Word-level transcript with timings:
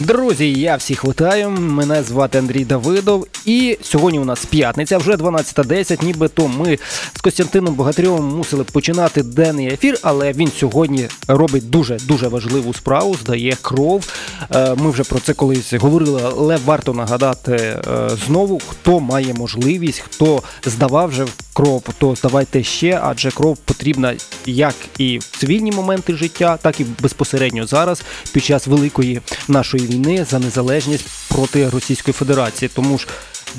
Друзі, 0.00 0.52
я 0.52 0.76
всіх 0.76 1.04
вітаю. 1.04 1.50
Мене 1.50 2.02
звати 2.02 2.38
Андрій 2.38 2.64
Давидов. 2.64 3.26
І 3.46 3.78
сьогодні 3.82 4.18
у 4.18 4.24
нас 4.24 4.44
п'ятниця, 4.44 4.98
вже 4.98 5.12
12.10. 5.12 6.04
Нібито 6.04 6.48
ми 6.48 6.78
з 7.16 7.20
Костянтином 7.20 7.74
Богатирьовим 7.74 8.24
мусили 8.24 8.64
починати 8.64 9.22
денний 9.22 9.66
ефір, 9.66 9.98
але 10.02 10.32
він 10.32 10.50
сьогодні 10.58 11.08
робить 11.28 11.70
дуже 11.70 11.96
дуже 11.96 12.28
важливу 12.28 12.74
справу, 12.74 13.16
здає 13.22 13.56
кров. 13.62 14.12
Е, 14.54 14.74
Ми 14.74 14.90
вже 14.90 15.04
про 15.04 15.20
це 15.20 15.32
колись 15.34 15.72
говорили, 15.72 16.22
але 16.24 16.58
варто 16.64 16.94
нагадати 16.94 17.52
е, 17.52 17.80
знову, 18.26 18.60
хто 18.68 19.00
має 19.00 19.34
можливість, 19.34 20.00
хто 20.00 20.42
здавав 20.64 21.08
вже 21.08 21.26
кров, 21.52 21.82
то 21.98 22.14
здавайте 22.14 22.62
ще, 22.62 23.00
адже 23.02 23.30
кров 23.30 23.56
потрібна 23.56 24.14
як 24.46 24.74
і 24.98 25.18
в 25.18 25.24
цивільні 25.38 25.72
моменти 25.72 26.14
життя, 26.16 26.58
так 26.62 26.80
і 26.80 26.86
безпосередньо 27.02 27.66
зараз, 27.66 28.02
під 28.32 28.44
час 28.44 28.66
великої 28.66 29.20
нашої 29.48 29.87
війни 29.88 30.26
за 30.30 30.38
незалежність 30.38 31.06
проти 31.28 31.68
Російської 31.68 32.12
Федерації. 32.12 32.70
Тому 32.74 32.98
ж 32.98 33.06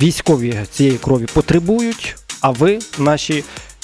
військові 0.02 0.60
цієї 0.72 0.98
крові 0.98 1.26
потребують, 1.34 2.16
а 2.42 2.50
ви, 2.50 2.80
наші 2.98 3.44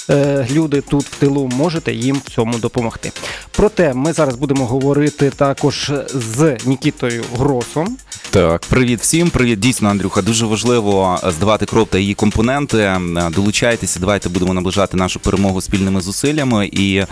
е, 0.10 0.48
люди 0.52 0.82
тут 0.82 1.06
в 1.06 1.16
тилу, 1.16 1.48
можете 1.48 1.94
їм 1.94 2.22
в 2.26 2.30
цьому 2.30 2.58
допомогти. 2.58 3.12
Проте 3.52 3.94
ми 3.94 4.14
зараз 4.14 4.36
будемо 4.36 4.66
говорити 4.66 5.30
також 5.30 5.92
з 6.14 6.58
Нікітою 6.66 7.24
Гросом. 7.38 7.98
Так, 8.36 8.62
привіт 8.62 9.02
всім. 9.02 9.30
Привіт, 9.30 9.60
дійсно, 9.60 9.90
Андрюха. 9.90 10.22
Дуже 10.22 10.46
важливо 10.46 11.20
здавати 11.28 11.66
кров 11.66 11.88
та 11.88 11.98
її 12.00 12.14
компоненти. 12.14 12.98
Долучайтеся, 13.36 14.00
давайте 14.00 14.30
будемо 14.30 14.54
наближати 14.54 14.98
нашу 14.98 15.20
перемогу 15.20 15.62
спільними 15.62 16.02
зусиллями. 16.02 16.68
І 16.68 16.96
е, 16.98 17.08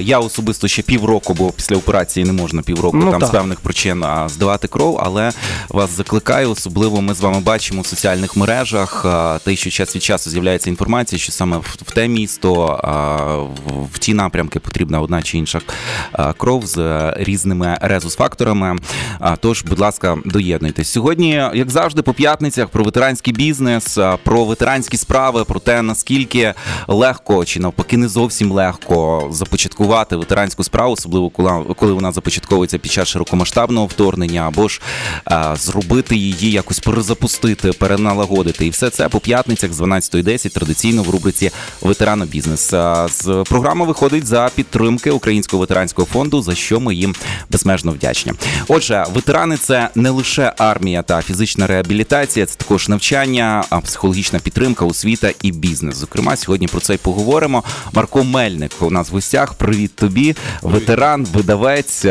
я 0.00 0.18
особисто 0.18 0.68
ще 0.68 0.82
півроку, 0.82 1.34
бо 1.34 1.50
після 1.52 1.76
операції 1.76 2.26
не 2.26 2.32
можна 2.32 2.62
півроку 2.62 2.96
Ну, 2.96 3.10
там 3.10 3.20
так. 3.20 3.28
з 3.28 3.32
певних 3.32 3.60
причин 3.60 4.04
здавати 4.26 4.68
кров. 4.68 5.00
Але 5.02 5.32
вас 5.68 5.96
закликаю, 5.96 6.50
особливо 6.50 7.00
ми 7.00 7.14
з 7.14 7.20
вами 7.20 7.40
бачимо 7.40 7.82
в 7.82 7.86
соціальних 7.86 8.36
мережах. 8.36 9.06
Те, 9.44 9.56
що 9.56 9.70
час 9.70 9.96
від 9.96 10.02
часу 10.02 10.30
з'являється 10.30 10.70
інформація, 10.70 11.18
що 11.18 11.32
саме 11.32 11.56
в, 11.56 11.76
в 11.86 11.90
те 11.90 12.08
місто, 12.08 12.80
в, 13.92 13.98
ті 13.98 14.14
напрямки 14.14 14.60
потрібна 14.60 15.00
одна 15.00 15.22
чи 15.22 15.38
інша 15.38 15.60
кров 16.36 16.66
з 16.66 16.78
е, 16.78 17.14
різними 17.16 17.78
резус-факторами. 17.80 18.76
Тож, 19.40 19.62
будь 19.62 19.78
ласка, 19.78 20.17
доєднуйтесь. 20.24 20.88
Сьогодні, 20.88 21.30
як 21.54 21.70
завжди, 21.70 22.02
по 22.02 22.14
п'ятницях 22.14 22.68
про 22.68 22.84
ветеранський 22.84 23.32
бізнес, 23.32 23.98
про 24.24 24.44
ветеранські 24.44 24.96
справи, 24.96 25.44
про 25.44 25.60
те, 25.60 25.82
наскільки 25.82 26.54
легко 26.88 27.44
чи 27.44 27.60
навпаки 27.60 27.96
не 27.96 28.08
зовсім 28.08 28.52
легко 28.52 29.28
започаткувати 29.30 30.16
ветеранську 30.16 30.64
справу, 30.64 30.92
особливо 30.92 31.30
коли, 31.30 31.92
вона 31.92 32.12
започатковується 32.12 32.78
під 32.78 32.92
час 32.92 33.08
широкомасштабного 33.08 33.86
вторгнення, 33.86 34.40
або 34.40 34.68
ж 34.68 34.80
зробити 35.54 36.16
її 36.16 36.50
якось 36.50 36.78
перезапустити, 36.78 37.72
переналагодити. 37.72 38.66
І 38.66 38.70
все 38.70 38.90
це 38.90 39.08
по 39.08 39.20
п'ятницях 39.20 39.72
з 39.72 39.80
12.10 39.80 40.54
традиційно 40.54 41.02
в 41.02 41.10
рубриці 41.10 41.50
Ветерано 41.80 42.26
бізнес. 42.26 42.70
З 43.06 43.44
програма 43.48 43.84
виходить 43.84 44.26
за 44.26 44.50
підтримки 44.54 45.10
Українського 45.10 45.60
ветеранського 45.60 46.08
фонду, 46.12 46.42
за 46.42 46.54
що 46.54 46.80
ми 46.80 46.94
їм 46.94 47.14
безмежно 47.50 47.92
вдячні. 47.92 48.32
Отже, 48.68 49.04
ветерани 49.14 49.56
це 49.56 49.88
не 49.94 50.07
лише 50.10 50.52
армія 50.58 51.02
та 51.02 51.22
фізична 51.22 51.66
реабілітація, 51.66 52.46
це 52.46 52.56
також 52.56 52.88
навчання, 52.88 53.64
психологічна 53.84 54.38
підтримка, 54.38 54.84
освіта 54.84 55.30
і 55.42 55.52
бізнес. 55.52 55.96
Зокрема, 55.96 56.36
сьогодні 56.36 56.66
про 56.66 56.80
це 56.80 56.94
й 56.94 56.98
поговоримо. 56.98 57.64
Марко 57.92 58.24
Мельник 58.24 58.72
у 58.80 58.90
нас 58.90 59.10
в 59.10 59.12
гостях. 59.12 59.54
Привіт 59.54 59.94
тобі, 59.94 60.36
ветеран, 60.62 61.26
видавець. 61.32 62.06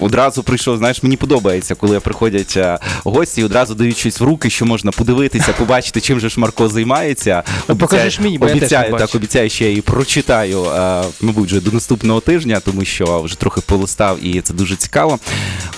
Одразу 0.00 0.42
прийшов. 0.42 0.78
Знаєш, 0.78 1.02
мені 1.02 1.16
подобається, 1.16 1.74
коли 1.74 2.00
приходять 2.00 2.58
гості 3.04 3.40
і 3.40 3.44
одразу 3.44 3.74
дають 3.74 3.96
щось 3.96 4.20
в 4.20 4.24
руки, 4.24 4.50
що 4.50 4.66
можна 4.66 4.92
подивитися, 4.92 5.52
побачити, 5.58 6.00
чим 6.00 6.20
же 6.20 6.28
ж 6.28 6.40
Марко 6.40 6.68
займається. 6.68 7.42
Ну, 7.68 7.76
покажеш 7.76 8.20
мені, 8.20 8.38
бо 8.38 8.48
я 8.48 8.56
теж 8.56 8.70
не 8.70 8.78
бачу. 8.78 9.06
так 9.06 9.14
обіцяю, 9.14 9.50
ще 9.50 9.72
і 9.72 9.80
прочитаю, 9.80 10.64
е, 10.64 11.04
мабуть, 11.20 11.46
вже 11.46 11.60
до 11.60 11.70
наступного 11.70 12.20
тижня, 12.20 12.60
тому 12.60 12.84
що 12.84 13.22
вже 13.22 13.38
трохи 13.38 13.60
полистав 13.60 14.24
і 14.24 14.40
це 14.40 14.54
дуже 14.54 14.76
цікаво. 14.76 15.18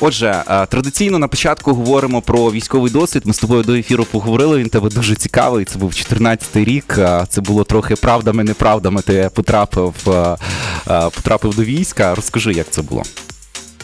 Отже, 0.01 0.43
е, 0.51 0.67
традиційно 0.67 1.19
на 1.27 1.31
початку 1.31 1.75
говоримо 1.75 2.23
про 2.23 2.53
військовий 2.53 2.93
досвід. 2.93 3.23
Ми 3.27 3.35
з 3.35 3.39
тобою 3.39 3.63
до 3.63 3.75
ефіру 3.75 4.05
поговорили. 4.05 4.59
Він 4.59 4.69
тебе 4.69 4.89
дуже 4.89 5.15
цікавий. 5.15 5.65
Це 5.65 5.79
був 5.79 5.91
14-й 5.91 6.65
рік. 6.65 6.99
Це 7.29 7.41
було 7.41 7.65
трохи 7.65 7.97
правдами, 7.97 8.45
неправдами. 8.45 9.03
Ти 9.03 9.31
потрапив, 9.35 9.95
потрапив 11.15 11.55
до 11.55 11.65
війська. 11.65 12.15
Розкажи, 12.15 12.53
як 12.53 12.67
це 12.71 12.83
було. 12.83 13.03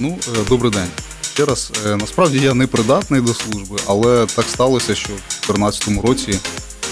Ну, 0.01 0.19
е, 0.29 0.39
добрий 0.49 0.73
день. 0.73 0.89
Ще 1.35 1.45
раз, 1.45 1.73
е, 1.87 1.97
насправді 1.97 2.39
я 2.39 2.55
не 2.55 2.67
придатний 2.67 3.21
до 3.21 3.35
служби, 3.35 3.77
але 3.87 4.27
так 4.27 4.45
сталося, 4.49 4.95
що 4.95 5.09
в 5.09 5.47
2014 5.47 6.03
році, 6.03 6.39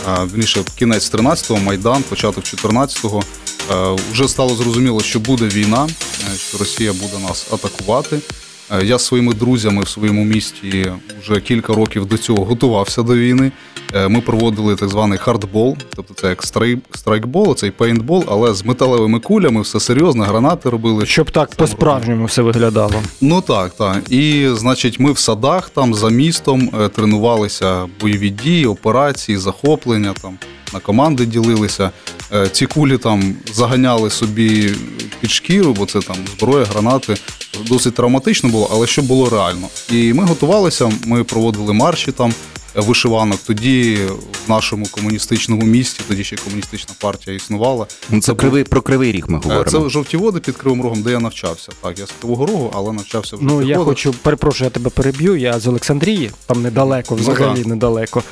е, 0.09 0.25
вірніше, 0.25 0.65
кінець 0.79 1.13
13-го, 1.13 1.61
Майдан, 1.61 2.03
початок 2.03 2.45
14-го, 2.45 3.23
е, 3.71 3.97
вже 4.13 4.29
стало 4.29 4.55
зрозуміло, 4.55 5.01
що 5.01 5.21
буде 5.21 5.45
війна, 5.45 5.89
що 6.49 6.59
Росія 6.59 6.93
буде 6.93 7.19
нас 7.29 7.47
атакувати. 7.53 8.19
Е, 8.73 8.85
Я 8.85 8.99
зі 8.99 9.05
своїми 9.05 9.35
друзями 9.35 9.83
в 9.83 9.89
своєму 9.89 10.25
місті 10.25 10.93
вже 11.23 11.41
кілька 11.41 11.75
років 11.75 12.07
до 12.07 12.19
цього 12.19 12.45
готувався 12.45 13.03
до 13.03 13.15
війни. 13.17 13.53
Е, 13.95 14.09
Ми 14.09 14.21
проводили 14.21 14.77
так 14.77 14.89
званий 14.89 15.19
хардбол, 15.19 15.77
тобто 15.97 16.15
це 16.15 16.29
як 16.29 16.43
страйк, 16.43 16.79
страйкбол, 16.95 17.57
цей 17.57 17.71
пейнтбол, 17.71 18.25
але 18.29 18.55
з 18.55 18.65
металевими 18.65 19.19
кулями, 19.21 19.61
все 19.61 19.81
серйозно, 19.81 20.25
гранати 20.25 20.71
робили. 20.71 21.07
Щоб 21.07 21.31
так 21.31 21.51
по-справжньому 21.55 22.25
все 22.25 22.43
виглядало. 22.43 22.95
Ну 23.21 23.41
так, 23.41 23.73
так. 23.73 24.13
І 24.13 24.49
значить, 24.55 25.01
ми 25.01 25.13
в 25.13 25.19
садах 25.19 25.71
там 25.71 25.95
за 25.95 26.09
містом 26.11 26.71
е, 26.81 26.89
тренувалися 26.89 27.87
бойові 28.01 28.31
дії, 28.31 28.67
операції, 28.67 29.39
захоплення 29.39 30.15
там. 30.23 30.39
На 30.73 30.81
команди 30.81 31.27
ділилися. 31.27 31.91
Е, 32.33 32.49
Ці 32.49 32.67
кулі 32.67 32.99
там 32.99 33.35
заганяли 33.55 34.11
собі 34.11 34.75
під 35.21 35.31
шкіру, 35.31 35.73
бо 35.75 35.87
це 35.87 36.01
там 36.01 36.17
зброя, 36.39 36.65
гранати. 36.65 37.15
Досить 37.69 37.95
травматично 37.95 38.49
було, 38.49 38.69
але 38.73 38.87
що 38.87 39.03
було 39.03 39.31
реально. 39.31 39.69
І 39.91 40.13
ми 40.13 40.25
готувалися, 40.25 40.93
ми 41.07 41.25
проводили 41.25 41.73
марші 41.73 42.13
там 42.13 42.35
е, 42.77 42.81
вишиванок. 42.81 43.41
Тоді 43.47 43.99
в 44.47 44.51
нашому 44.51 44.87
комуністичному 44.87 45.63
місті, 45.63 46.01
тоді 46.09 46.25
ще 46.25 46.37
комуністична 46.37 46.95
партія 47.01 47.37
існувала. 47.37 47.87
Ну, 48.11 48.21
Це 48.21 48.35
кривий 48.35 48.65
про 48.65 48.83
кривий 48.83 49.13
рік 49.13 49.29
ми 49.29 49.39
Е, 49.39 49.41
говоримо. 49.45 49.71
Це 49.85 49.91
жовті 49.91 50.17
води 50.17 50.41
під 50.41 50.57
Кривим 50.57 50.83
Рогом, 50.83 51.03
де 51.03 51.11
я 51.11 51.19
навчався. 51.21 51.73
Так, 51.83 51.99
я 51.99 52.07
з 52.07 52.11
Кривого 52.21 52.47
Рогу, 52.47 52.71
але 52.75 52.93
навчався 52.93 53.37
в 53.37 53.39
Ну, 53.43 53.63
я 53.63 53.79
водах. 53.79 53.85
хочу, 53.85 54.13
перепрошую, 54.23 54.67
я 54.67 54.71
тебе 54.71 54.91
переб'ю. 54.91 55.37
Я 55.37 55.59
з 55.59 55.67
Олександрії, 55.67 56.31
там 56.47 56.63
недалеко, 56.63 57.15
Ну, 57.15 57.17
взагалі 57.17 57.59
так. 57.59 57.67
недалеко. 57.67 58.23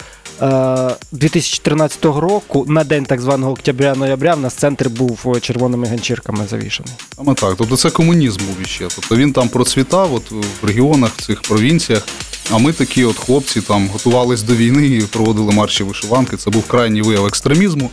Е, 0.43 0.97
2014 1.13 2.05
року, 2.05 2.65
на 2.69 2.85
день 2.85 3.05
так 3.05 3.21
званого 3.21 3.53
октября-ноября, 3.53 4.35
в 4.35 4.41
нас 4.41 4.55
центр 4.55 4.89
був 4.89 5.33
е, 5.37 5.41
червоними 5.41 5.87
ганчірками 5.87 6.47
завішаний. 6.51 6.93
Саме 7.17 7.35
так. 7.35 7.55
Тобто 7.59 7.77
це 7.77 7.91
комунізм 7.91 8.41
був 8.47 8.63
іще. 8.63 8.89
Тобто 8.95 9.17
він 9.17 9.33
там 9.33 9.49
процвітав 9.49 10.15
от 10.15 10.31
в 10.31 10.67
регіонах, 10.67 11.13
в 11.17 11.27
цих 11.27 11.43
провінціях. 11.43 12.07
А 12.51 12.59
ми 12.59 12.73
такі 12.73 13.05
от 13.05 13.17
хлопці 13.17 13.61
там 13.61 13.89
готувались 13.89 14.43
до 14.43 14.55
війни 14.55 14.87
і 14.87 15.01
проводили 15.01 15.53
марші 15.53 15.85
вишиванки. 15.85 16.37
Це 16.37 16.51
був 16.51 16.67
крайній 16.67 17.03
вияв 17.03 17.27
екстремізму. 17.27 17.91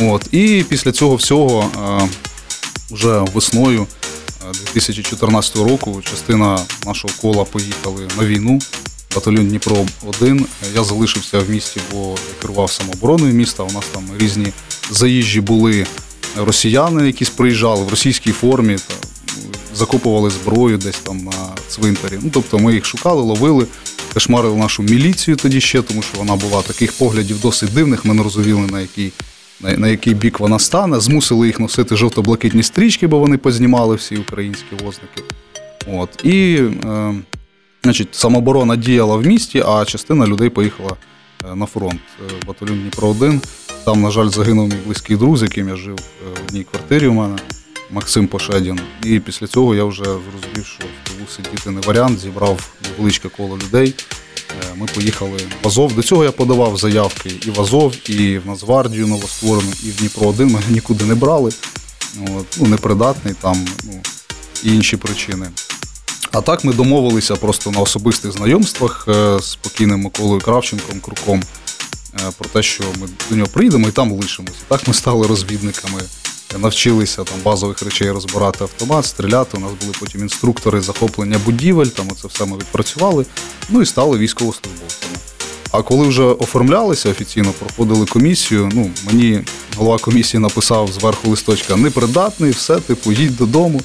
От. 0.00 0.34
І 0.34 0.64
після 0.68 0.92
цього 0.92 1.16
всього 1.16 1.70
е, 2.00 2.08
вже 2.90 3.20
весною 3.34 3.86
е, 4.50 4.52
2014 4.72 5.56
року 5.56 6.02
частина 6.10 6.58
нашого 6.86 7.14
кола 7.20 7.44
поїхали 7.44 8.08
на 8.18 8.24
війну. 8.24 8.58
Батальйон 9.14 9.46
Дніпро 9.46 9.86
1 10.20 10.46
Я 10.74 10.84
залишився 10.84 11.38
в 11.38 11.50
місті, 11.50 11.80
бо 11.92 12.14
керував 12.42 12.70
самообороною 12.70 13.34
міста. 13.34 13.62
У 13.62 13.72
нас 13.72 13.84
там 13.92 14.04
різні 14.18 14.46
заїжджі 14.90 15.40
були 15.40 15.86
росіяни, 16.36 17.06
якісь 17.06 17.30
приїжджали 17.30 17.84
в 17.84 17.88
російській 17.88 18.32
формі 18.32 18.76
та 18.76 18.94
закопували 19.74 20.30
зброю 20.30 20.78
десь 20.78 20.98
там 20.98 21.18
на 21.18 21.32
цвинтарі. 21.68 22.18
Ну 22.22 22.30
тобто 22.32 22.58
ми 22.58 22.74
їх 22.74 22.84
шукали, 22.84 23.22
ловили, 23.22 23.66
кошмарили 24.14 24.56
нашу 24.56 24.82
міліцію 24.82 25.36
тоді 25.36 25.60
ще, 25.60 25.82
тому 25.82 26.02
що 26.02 26.18
вона 26.18 26.36
була 26.36 26.62
таких 26.62 26.92
поглядів 26.92 27.40
досить 27.40 27.74
дивних. 27.74 28.04
Ми 28.04 28.14
не 28.14 28.22
розуміли, 28.22 28.60
на 28.60 28.80
який, 28.80 29.12
на, 29.60 29.76
на 29.76 29.88
який 29.88 30.14
бік 30.14 30.40
вона 30.40 30.58
стане. 30.58 31.00
Змусили 31.00 31.46
їх 31.46 31.60
носити 31.60 31.96
жовто-блакитні 31.96 32.62
стрічки, 32.62 33.06
бо 33.06 33.18
вони 33.18 33.38
познімали 33.38 33.96
всі 33.96 34.16
українські 34.16 34.74
озники. 34.74 35.22
От. 35.86 36.24
І 36.24 36.62
е, 36.84 37.14
значить, 37.82 38.14
самооборона 38.14 38.76
діяла 38.76 39.16
в 39.16 39.26
місті, 39.26 39.64
а 39.66 39.84
частина 39.84 40.26
людей 40.26 40.48
поїхала 40.50 40.96
е, 41.52 41.54
на 41.54 41.66
фронт. 41.66 42.00
Е, 42.20 42.32
Батальйон 42.46 42.80
Дніпро 42.80 43.08
1 43.08 43.40
Там, 43.84 44.02
на 44.02 44.10
жаль, 44.10 44.28
загинув 44.28 44.68
мій 44.68 44.76
близький 44.86 45.16
друг, 45.16 45.36
з 45.36 45.42
яким 45.42 45.68
я 45.68 45.76
жив 45.76 45.98
е, 45.98 46.40
в 46.40 46.44
одній 46.48 46.64
квартирі 46.64 47.06
у 47.06 47.12
мене. 47.12 47.36
Максим 47.90 48.26
Пошедін. 48.26 48.80
І 49.02 49.20
після 49.20 49.46
цього 49.46 49.74
я 49.74 49.84
вже 49.84 50.04
зрозумів, 50.04 50.66
що 50.66 50.84
в 50.84 51.08
тилу 51.08 51.26
сидіти 51.28 51.70
не 51.70 51.80
варіант, 51.80 52.18
зібрав 52.18 52.68
невеличке 52.84 53.28
коло 53.28 53.56
людей. 53.56 53.94
Ми 54.76 54.86
поїхали 54.94 55.36
в 55.62 55.66
Азов. 55.66 55.92
До 55.92 56.02
цього 56.02 56.24
я 56.24 56.32
подавав 56.32 56.76
заявки 56.76 57.32
і 57.46 57.50
в 57.50 57.60
Азов, 57.60 57.94
і 58.10 58.38
в 58.38 58.46
Нацгвардію 58.46 59.06
новостворену, 59.06 59.72
і 59.84 59.90
в 59.90 59.96
Дніпро 59.96 60.26
1 60.28 60.46
Мене 60.46 60.66
нікуди 60.70 61.04
не 61.04 61.14
брали. 61.14 61.50
От, 62.36 62.56
ну, 62.60 62.66
непридатний 62.66 63.34
там, 63.40 63.66
ну, 63.84 64.00
і 64.64 64.74
інші 64.74 64.96
причини. 64.96 65.46
А 66.38 66.40
так 66.40 66.64
ми 66.64 66.72
домовилися 66.72 67.36
просто 67.36 67.70
на 67.70 67.80
особистих 67.80 68.32
знайомствах 68.32 69.06
е, 69.08 69.38
з 69.40 69.54
покійним 69.56 70.00
Миколою 70.00 70.40
Кравченком, 70.40 71.00
Круком, 71.00 71.42
е, 72.14 72.18
про 72.38 72.48
те, 72.48 72.62
що 72.62 72.84
ми 73.00 73.08
до 73.30 73.36
нього 73.36 73.48
приїдемо 73.52 73.88
і 73.88 73.90
там 73.90 74.12
лишимося. 74.12 74.58
Так 74.68 74.88
ми 74.88 74.94
стали 74.94 75.26
розвідниками, 75.26 76.00
навчилися 76.58 77.24
там 77.24 77.36
базових 77.44 77.82
речей 77.82 78.10
розбирати 78.10 78.64
автомат, 78.64 79.06
стріляти. 79.06 79.56
У 79.56 79.60
нас 79.60 79.70
були 79.80 79.92
потім 80.00 80.20
інструктори 80.20 80.80
захоплення 80.80 81.40
будівель, 81.44 81.86
там 81.86 82.08
це 82.22 82.28
все 82.28 82.44
ми 82.44 82.56
відпрацювали, 82.56 83.26
ну 83.68 83.82
і 83.82 83.86
стали 83.86 84.18
військовослужбовцями. 84.18 85.16
А 85.70 85.82
коли 85.82 86.08
вже 86.08 86.22
оформлялися 86.22 87.10
офіційно, 87.10 87.52
проходили 87.58 88.06
комісію. 88.06 88.70
Ну, 88.74 88.90
мені 89.06 89.40
голова 89.76 89.98
комісії 89.98 90.40
написав 90.40 90.92
зверху 90.92 91.30
листочка 91.30 91.76
непридатний, 91.76 92.50
все, 92.50 92.80
типу, 92.80 93.12
їдь 93.12 93.36
додому. 93.36 93.80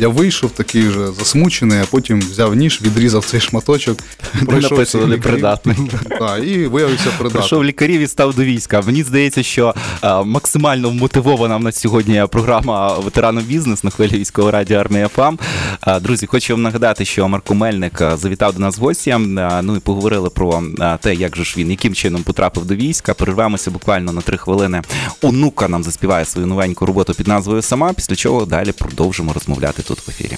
Я 0.00 0.08
вийшов 0.08 0.50
такий 0.50 0.88
вже 0.88 1.12
засмучений, 1.12 1.78
а 1.78 1.84
потім 1.90 2.20
взяв 2.20 2.54
ніж, 2.54 2.82
відрізав 2.82 3.24
цей 3.24 3.40
шматочок, 3.40 3.98
пройшов 4.46 5.08
лікарі. 5.08 5.42
Так, 6.18 6.44
і 6.46 6.66
виявився 6.66 7.04
придатним. 7.04 7.30
Прийшов 7.32 7.64
лікарів 7.64 8.00
і 8.00 8.06
став 8.06 8.34
до 8.34 8.44
війська. 8.44 8.80
Мені 8.86 9.02
здається, 9.02 9.42
що 9.42 9.74
е, 10.02 10.24
максимально 10.24 10.90
мотивована 10.90 11.56
в 11.56 11.62
нас 11.62 11.76
сьогодні 11.76 12.24
програма 12.30 12.98
Ветерано 12.98 13.44
бізнес 13.44 13.84
на 13.84 13.90
хвилі 13.90 14.18
військової 14.18 14.52
радіо 14.52 14.78
армія 14.78 15.08
FM. 15.08 15.38
Е, 15.86 16.00
друзі, 16.00 16.26
хочу 16.26 16.52
вам 16.54 16.62
нагадати, 16.62 17.04
що 17.04 17.28
Марко 17.28 17.54
Мельник 17.54 18.00
е, 18.00 18.16
завітав 18.16 18.54
до 18.54 18.60
нас 18.60 18.78
в 18.78 18.80
гості. 18.80 19.10
е, 19.10 19.18
Ну 19.62 19.76
і 19.76 19.80
поговорили 19.80 20.30
про 20.30 20.62
те, 21.00 21.14
як 21.14 21.36
же 21.36 21.44
ж 21.44 21.54
він, 21.56 21.70
яким 21.70 21.94
чином 21.94 22.22
потрапив 22.22 22.64
до 22.64 22.74
війська. 22.74 23.14
Перервемося 23.14 23.70
буквально 23.70 24.12
на 24.12 24.20
три 24.20 24.36
хвилини. 24.36 24.82
Онука 25.22 25.68
нам 25.68 25.82
заспіває 25.84 26.24
свою 26.24 26.46
новеньку 26.46 26.86
роботу 26.86 27.14
під 27.14 27.28
назвою 27.28 27.62
Сама. 27.62 27.92
Після 27.92 28.16
чого 28.16 28.44
далі 28.44 28.72
продовжимо 28.72 29.32
розмовляти 29.32 29.82
тут 29.90 30.06
в 30.06 30.10
ефірі. 30.10 30.36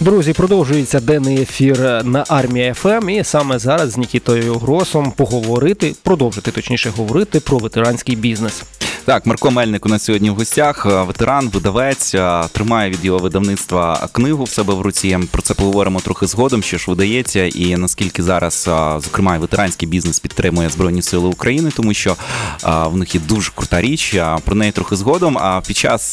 Друзі, 0.00 0.32
продовжується 0.32 1.00
денний 1.00 1.42
ефір 1.42 1.80
на 2.04 2.24
армія 2.28 2.74
FM. 2.74 3.10
І 3.10 3.24
саме 3.24 3.58
зараз 3.58 3.90
з 3.90 3.96
Нікітою 3.96 4.54
Гросом 4.54 5.12
поговорити, 5.16 5.94
продовжити 6.02 6.50
точніше 6.50 6.90
говорити 6.96 7.40
про 7.40 7.58
ветеранський 7.58 8.16
бізнес. 8.16 8.62
Так, 9.04 9.26
Марко 9.26 9.50
Мельник 9.50 9.86
у 9.86 9.88
нас 9.88 10.04
сьогодні 10.04 10.30
в 10.30 10.34
гостях. 10.34 10.86
е, 10.86 11.02
Ветеран, 11.02 11.48
видавець, 11.48 12.14
е, 12.14 12.42
тримає 12.52 12.90
від 12.90 13.04
його 13.04 13.18
видавництва 13.18 14.08
книгу 14.12 14.44
в 14.44 14.48
себе 14.48 14.74
в 14.74 14.80
руці. 14.80 15.18
Про 15.30 15.42
це 15.42 15.54
поговоримо 15.54 16.00
трохи 16.00 16.26
згодом, 16.26 16.62
що 16.62 16.78
ж 16.78 16.84
видається, 16.88 17.44
і 17.44 17.76
наскільки 17.76 18.22
зараз, 18.22 18.68
е, 18.68 19.00
зокрема, 19.00 19.38
ветеранський 19.38 19.88
бізнес 19.88 20.18
підтримує 20.18 20.68
Збройні 20.68 21.02
Сили 21.02 21.28
України, 21.28 21.70
тому 21.76 21.94
що 21.94 22.16
в 22.64 22.96
них 22.96 23.14
є 23.14 23.20
дуже 23.28 23.50
крута 23.54 23.80
річ. 23.80 24.16
Про 24.44 24.54
неї 24.54 24.72
трохи 24.72 24.96
згодом. 24.96 25.38
А 25.38 25.60
під 25.66 25.76
час 25.76 26.10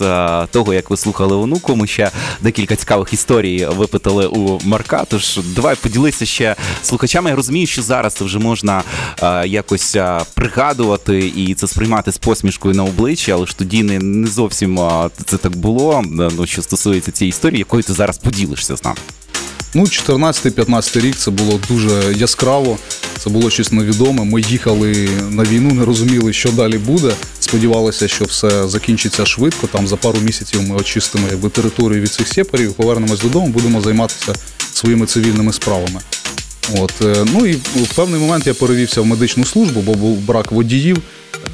того, 0.52 0.74
як 0.74 0.90
ви 0.90 0.98
слухали 0.98 1.36
онуку, 1.36 1.76
ми 1.76 1.88
ще 1.88 2.12
декілька 2.42 2.76
цікавих 2.76 3.14
історій 3.14 3.66
випитали 3.66 4.28
у 4.28 4.60
Марка. 4.64 5.06
Тож 5.10 5.40
давай 5.56 5.76
поділися 5.76 6.26
ще 6.26 6.56
слухачами. 6.84 7.30
Я 7.30 7.36
розумію, 7.36 7.68
що 7.68 7.82
зараз 7.82 8.14
це 8.14 8.26
вже 8.26 8.40
можна 8.40 8.84
якось 9.46 9.98
пригадувати 10.34 11.34
і 11.36 11.54
це 11.54 11.68
сприймати 11.68 12.12
з 12.12 12.18
посмішкою 12.18 12.76
на 12.80 12.86
обличчі, 12.86 13.32
але 13.32 13.46
ж 13.46 13.58
тоді 13.58 13.84
не, 13.84 14.00
не 14.00 14.28
зовсім 14.28 14.80
це 15.26 15.38
так 15.38 15.56
було. 15.58 16.04
Ну 16.10 16.46
що 16.46 16.62
стосується 16.62 17.12
цієї 17.12 17.30
історії, 17.30 17.60
якою 17.60 17.84
ти 17.84 17.94
зараз 17.94 18.18
поділишся 18.18 18.78
з 18.78 18.84
нами. 18.84 18.98
Ну, 19.74 19.84
14-15 19.84 21.02
рік 21.02 21.16
це 21.16 21.32
було 21.32 21.60
дуже 21.70 22.14
яскраво, 22.14 22.78
це 23.18 23.30
було 23.30 23.50
щось 23.50 23.72
невідоме. 23.72 24.24
Ми 24.24 24.42
їхали 24.42 25.10
на 25.30 25.44
війну, 25.44 25.74
не 25.74 25.86
розуміли, 25.86 26.34
що 26.34 26.52
далі 26.52 26.78
буде. 26.78 27.14
Сподівалися, 27.40 28.08
що 28.08 28.26
все 28.26 28.68
закінчиться 28.68 29.26
швидко. 29.26 29.68
Там 29.68 29.88
за 29.88 29.96
пару 29.96 30.20
місяців 30.20 30.62
ми 30.62 30.76
очистимо 30.76 31.28
якби 31.32 31.50
територію 31.50 32.02
від 32.02 32.12
цих 32.12 32.28
сепарів, 32.28 32.74
повернемось 32.74 33.22
додому, 33.22 33.48
будемо 33.48 33.82
займатися 33.82 34.34
своїми 34.74 35.06
цивільними 35.06 35.54
справами. 35.54 36.02
От, 36.78 37.02
е, 37.02 37.26
ну 37.34 37.46
і 37.46 37.54
в 37.54 37.96
певний 37.96 38.20
момент 38.20 38.48
я 38.48 38.54
перевівся 38.54 39.02
в 39.02 39.06
медичну 39.06 39.46
службу, 39.46 39.82
бо 39.82 39.94
був 39.94 40.18
брак 40.18 40.52
водіїв. 40.52 40.98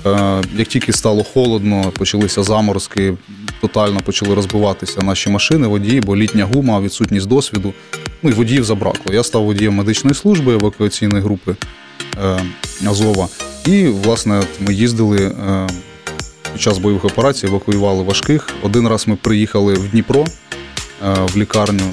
Е, 0.06 0.42
Як 0.58 0.68
тільки 0.68 0.94
стало 0.94 1.24
холодно, 1.24 1.92
почалися 1.98 2.44
заморозки, 2.44 3.18
тотально 3.62 4.00
почали 4.00 4.36
розбиватися 4.36 5.02
наші 5.02 5.30
машини, 5.30 5.68
водії, 5.68 6.02
бо 6.02 6.16
літня 6.16 6.46
гума, 6.46 6.82
відсутність 6.82 7.28
досвіду. 7.28 7.74
Ну 8.24 8.30
і 8.30 8.34
водіїв 8.34 8.64
забракло. 8.64 9.14
Я 9.14 9.24
став 9.24 9.44
водієм 9.44 9.74
медичної 9.74 10.16
служби 10.16 10.54
евакуаційної 10.54 11.24
групи 11.24 11.56
е, 12.24 12.40
Азова. 12.88 13.28
І, 13.66 13.88
власне, 13.88 14.42
ми 14.60 14.74
їздили 14.74 15.32
під 16.54 16.62
час 16.62 16.78
бойових 16.78 17.06
операцій, 17.06 17.46
евакуювали 17.48 18.04
важких. 18.04 18.50
Один 18.64 18.88
раз 18.88 19.08
ми 19.08 19.16
приїхали 19.16 19.74
в 19.74 19.90
Дніпро 19.90 20.26
в 21.34 21.38
лікарню, 21.38 21.84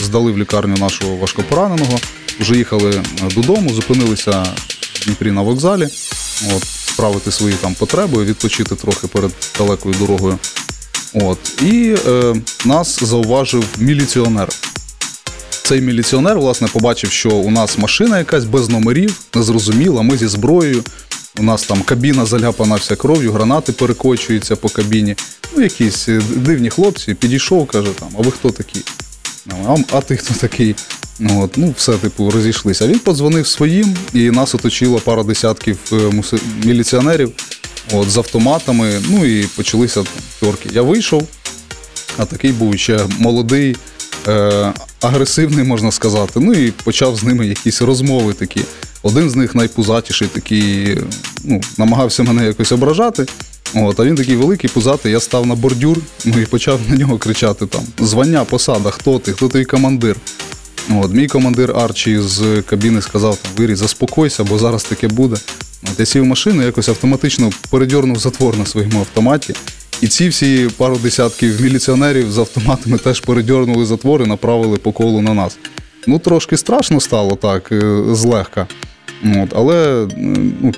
здали 0.00 0.32
в 0.32 0.38
лікарню 0.38 0.76
нашого 0.76 1.16
важкопораненого, 1.16 1.98
вже 2.40 2.56
їхали 2.56 2.90
е, 2.90 3.02
додому, 3.34 3.70
зупинилися 3.70 4.44
в 4.94 5.04
Дніпрі 5.04 5.30
на 5.30 5.42
вокзалі, 5.42 5.88
от, 6.56 6.64
справити 6.64 7.32
свої 7.32 7.54
там 7.54 7.74
потреби, 7.74 8.24
відпочити 8.24 8.74
трохи 8.74 9.06
перед 9.06 9.30
далекою 9.58 9.94
дорогою. 9.98 10.38
От, 11.14 11.62
і 11.62 11.96
е, 12.08 12.34
нас 12.64 13.04
зауважив 13.04 13.64
міліціонер. 13.78 14.48
Цей 15.62 15.80
міліціонер, 15.80 16.38
власне, 16.38 16.68
побачив, 16.68 17.10
що 17.10 17.30
у 17.30 17.50
нас 17.50 17.78
машина 17.78 18.18
якась 18.18 18.44
без 18.44 18.68
номерів, 18.68 19.20
незрозуміла, 19.34 20.02
ми 20.02 20.16
зі 20.16 20.26
зброєю. 20.26 20.84
У 21.38 21.42
нас 21.42 21.62
там 21.62 21.82
кабіна 21.82 22.26
заляпана 22.26 22.74
вся 22.74 22.96
кров'ю, 22.96 23.32
гранати 23.32 23.72
перекочуються 23.72 24.56
по 24.56 24.68
кабіні. 24.68 25.16
Ну, 25.56 25.62
якісь 25.62 26.08
е, 26.08 26.22
дивні 26.36 26.70
хлопці, 26.70 27.14
підійшов, 27.14 27.66
каже 27.66 27.90
там, 27.90 28.08
а 28.18 28.22
ви 28.22 28.30
хто 28.30 28.50
такі? 28.50 28.80
А, 29.66 29.76
а 29.92 30.00
ти 30.00 30.16
хто 30.16 30.34
такий? 30.34 30.74
Ну, 31.18 31.42
От, 31.42 31.56
ну, 31.56 31.74
все, 31.76 31.92
типу, 31.92 32.30
розійшлися. 32.30 32.84
А 32.84 32.88
Він 32.88 32.98
подзвонив 32.98 33.46
своїм, 33.46 33.96
і 34.12 34.30
нас 34.30 34.54
оточило 34.54 34.98
пара 34.98 35.22
десятків 35.22 35.78
е, 35.92 35.94
муси- 35.94 36.38
міліціонерів 36.64 37.32
от, 37.92 38.10
з 38.10 38.16
автоматами. 38.18 39.00
Ну 39.10 39.24
і 39.24 39.42
почалися 39.56 39.94
там 39.94 40.12
терки. 40.40 40.68
Я 40.72 40.82
вийшов, 40.82 41.28
а 42.16 42.24
такий 42.24 42.52
був 42.52 42.78
ще 42.78 43.00
молодий, 43.18 43.76
е, 44.28 44.72
агресивний, 45.00 45.64
можна 45.64 45.92
сказати. 45.92 46.40
Ну 46.40 46.52
і 46.52 46.70
почав 46.70 47.16
з 47.16 47.22
ними 47.22 47.46
якісь 47.46 47.82
розмови 47.82 48.32
такі. 48.32 48.60
Один 49.02 49.30
з 49.30 49.36
них 49.36 49.54
найпузатіший, 49.54 50.28
такий, 50.28 50.98
ну, 51.44 51.60
намагався 51.78 52.22
мене 52.22 52.46
якось 52.46 52.72
ображати. 52.72 53.26
От, 53.74 54.00
а 54.00 54.04
він 54.04 54.14
такий 54.16 54.36
великий, 54.36 54.70
пузатий, 54.70 55.12
я 55.12 55.20
став 55.20 55.46
на 55.46 55.54
бордюр, 55.54 55.98
ну 56.24 56.40
і 56.40 56.46
почав 56.46 56.80
на 56.88 56.96
нього 56.96 57.18
кричати 57.18 57.66
там: 57.66 57.82
звання, 57.98 58.44
посада, 58.44 58.90
хто 58.90 59.18
ти, 59.18 59.32
хто 59.32 59.48
твій 59.48 59.64
командир. 59.64 60.16
От, 60.90 61.12
мій 61.12 61.26
командир 61.26 61.76
Арчі 61.76 62.18
з 62.18 62.62
кабіни 62.62 63.02
сказав: 63.02 63.38
Вирій, 63.56 63.74
заспокойся, 63.74 64.44
бо 64.44 64.58
зараз 64.58 64.84
таке 64.84 65.08
буде. 65.08 65.36
От 65.82 66.00
я 66.00 66.06
сів 66.06 66.22
в 66.22 66.26
машину, 66.26 66.62
якось 66.62 66.88
автоматично 66.88 67.50
передьорнув 67.70 68.18
затвор 68.18 68.58
на 68.58 68.66
своєму 68.66 68.98
автоматі. 68.98 69.54
І 70.00 70.08
ці 70.08 70.28
всі 70.28 70.70
пару 70.76 70.96
десятків 70.96 71.62
міліціонерів 71.62 72.32
з 72.32 72.38
автоматами 72.38 72.98
теж 72.98 73.20
передьорнули 73.20 73.86
затвор 73.86 74.22
і 74.22 74.26
направили 74.26 74.76
по 74.76 74.92
колу 74.92 75.20
на 75.20 75.34
нас. 75.34 75.58
Ну, 76.06 76.18
трошки 76.18 76.56
страшно 76.56 77.00
стало 77.00 77.36
так, 77.36 77.72
е, 77.72 78.02
злегка. 78.10 78.66
От, 79.24 79.52
але 79.56 80.04
е, 80.04 80.08
ну, 80.60 80.72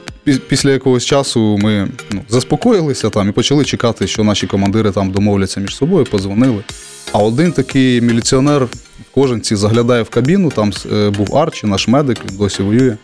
після 0.49 0.71
якогось 0.71 1.04
часу 1.04 1.59
ми 1.62 1.88
ну, 2.11 2.23
заспокоїлися 2.28 3.11
там 3.11 3.28
і 3.28 3.33
почали 3.33 3.64
чекати, 3.64 4.06
що 4.06 4.25
наші 4.25 4.47
командири 4.47 4.90
там 4.90 5.11
домовляться 5.11 5.61
між 5.61 5.76
собою, 5.76 6.04
подзвонили. 6.04 6.64
А 7.12 7.18
один 7.18 7.52
такий 7.52 8.00
міліціонер 8.00 8.64
в 8.64 8.71
коженці 9.14 9.56
заглядає 9.56 10.02
в 10.02 10.09
кабіну, 10.09 10.50
там 10.50 10.73
е, 10.92 11.11
був 11.11 11.37
Арчі, 11.37 11.66
наш 11.66 11.88
медик, 11.88 12.18
він 12.30 12.37
досі 12.37 12.62
воює. 12.62 12.97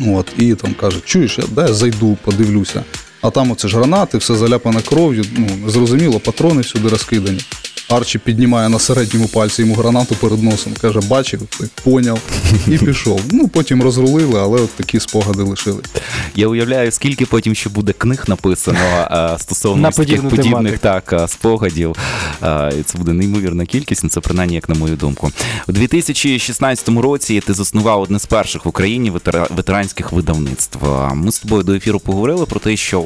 От, 0.00 0.26
і 0.38 0.54
там 0.54 0.74
каже: 0.74 1.00
чуєш, 1.04 1.38
я, 1.38 1.44
дай 1.52 1.72
зайду, 1.72 2.16
подивлюся. 2.24 2.84
А 3.24 3.30
там 3.30 3.50
оце 3.50 3.68
ж 3.68 3.76
гранати, 3.76 4.18
все 4.18 4.34
заляпане 4.34 4.82
кров'ю, 4.82 5.24
ну, 5.36 5.46
незрозуміло, 5.64 6.20
патрони 6.20 6.60
всюди 6.60 6.88
розкидані. 6.88 7.40
Арчі 7.88 8.18
піднімає 8.18 8.68
на 8.68 8.78
середньому 8.78 9.28
пальці 9.28 9.62
йому 9.62 9.74
гранату 9.74 10.14
перед 10.14 10.42
носом, 10.42 10.72
каже, 10.80 11.00
бачив, 11.00 11.40
ти 11.58 11.68
поняв, 11.84 12.20
і 12.66 12.78
пішов. 12.78 13.20
Ну, 13.32 13.48
потім 13.48 13.82
розрулили, 13.82 14.40
але 14.40 14.60
от 14.60 14.70
такі 14.70 15.00
спогади 15.00 15.42
лишились. 15.42 15.86
Я 16.34 16.48
уявляю, 16.48 16.90
скільки 16.90 17.26
потім 17.26 17.54
ще 17.54 17.70
буде 17.70 17.92
книг 17.92 18.24
написано 18.28 18.78
е, 19.10 19.36
стосовно 19.38 19.82
На 19.82 19.90
таких 19.90 20.28
подібних 20.28 20.78
так, 20.78 21.12
е, 21.12 21.28
спогадів. 21.28 21.96
Е, 22.42 22.72
І 22.80 22.82
це 22.82 22.98
буде 22.98 23.12
неймовірна 23.12 23.66
кількість, 23.66 24.04
ну 24.04 24.10
це 24.10 24.20
принаймні 24.20 24.54
як 24.54 24.68
на 24.68 24.74
мою 24.74 24.96
думку. 24.96 25.30
У 25.68 25.72
2016 25.72 26.88
році 26.88 27.42
ти 27.46 27.54
заснував 27.54 28.00
одне 28.00 28.18
з 28.18 28.26
перших 28.26 28.64
в 28.64 28.68
Україні 28.68 29.12
ветеранських 29.50 30.12
видавництв. 30.12 30.78
Ми 31.14 31.32
з 31.32 31.38
тобою 31.38 31.62
до 31.62 31.74
ефіру 31.74 32.00
поговорили 32.00 32.46
про 32.46 32.60
те, 32.60 32.76
що 32.76 33.00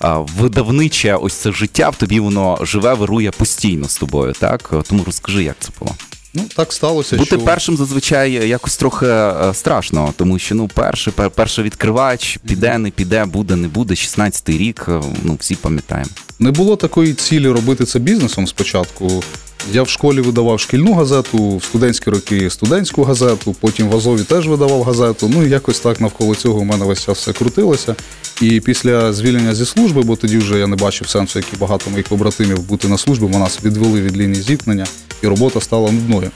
от 0.00 0.30
видавниче 0.38 1.14
ось 1.14 1.34
це 1.34 1.52
життя 1.52 1.88
в 1.88 1.96
тобі 1.96 2.20
воно 2.20 2.58
живе, 2.62 2.94
вирує 2.94 3.30
постійно 3.30 3.88
з 3.88 3.96
тобою. 3.96 4.32
Так 4.32 4.72
Е, 4.72 4.82
тому 4.88 5.04
розкажи, 5.04 5.44
як 5.44 5.56
це 5.60 5.68
було. 5.80 5.94
Ну, 6.34 6.42
так 6.56 6.72
сталося, 6.72 7.16
Бути 7.16 7.36
що... 7.36 7.44
першим 7.44 7.76
зазвичай 7.76 8.48
якось 8.48 8.76
трохи 8.76 9.06
е, 9.06 9.54
страшно, 9.54 10.14
тому 10.16 10.38
що 10.38 10.54
ну 10.54 10.68
перший, 10.68 11.12
пер, 11.12 11.30
перший 11.30 11.64
відкривач 11.64 12.38
піде, 12.46 12.78
не 12.78 12.90
піде, 12.90 13.24
буде, 13.24 13.56
не 13.56 13.68
буде. 13.68 13.94
16-й 13.94 14.58
рік, 14.58 14.84
е, 14.88 15.00
ну 15.22 15.36
всі 15.40 15.54
пам'ятаємо. 15.54 16.10
Не 16.38 16.50
було 16.50 16.76
такої 16.76 17.14
цілі 17.14 17.48
робити 17.48 17.84
це 17.84 17.98
бізнесом 17.98 18.46
спочатку. 18.46 19.22
Я 19.70 19.82
в 19.82 19.88
школі 19.88 20.20
видавав 20.20 20.60
шкільну 20.60 20.94
газету, 20.94 21.56
в 21.56 21.64
студентські 21.64 22.10
роки 22.10 22.50
студентську 22.50 23.02
газету, 23.02 23.56
потім 23.60 23.88
в 23.88 23.96
Азові 23.96 24.22
теж 24.22 24.48
видавав 24.48 24.82
газету. 24.82 25.30
Ну 25.34 25.46
і 25.46 25.50
якось 25.50 25.80
так 25.80 26.00
навколо 26.00 26.34
цього 26.34 26.60
у 26.60 26.64
мене 26.64 26.84
весь 26.84 27.04
час 27.04 27.18
все 27.18 27.32
крутилося. 27.32 27.94
І 28.40 28.60
після 28.60 29.12
звільнення 29.12 29.54
зі 29.54 29.64
служби, 29.64 30.02
бо 30.02 30.16
тоді 30.16 30.38
вже 30.38 30.58
я 30.58 30.66
не 30.66 30.76
бачив 30.76 31.08
сенсу, 31.08 31.38
як 31.38 31.48
і 31.52 31.56
багато 31.56 31.90
моїх 31.90 32.08
побратимів 32.08 32.62
бути 32.62 32.88
на 32.88 32.98
службі, 32.98 33.26
бо 33.26 33.38
нас 33.38 33.64
відвели 33.64 34.00
від 34.00 34.16
лінії 34.16 34.42
зіткнення, 34.42 34.86
і 35.22 35.26
робота 35.26 35.60
стала 35.60 35.90
нудною. 35.92 36.30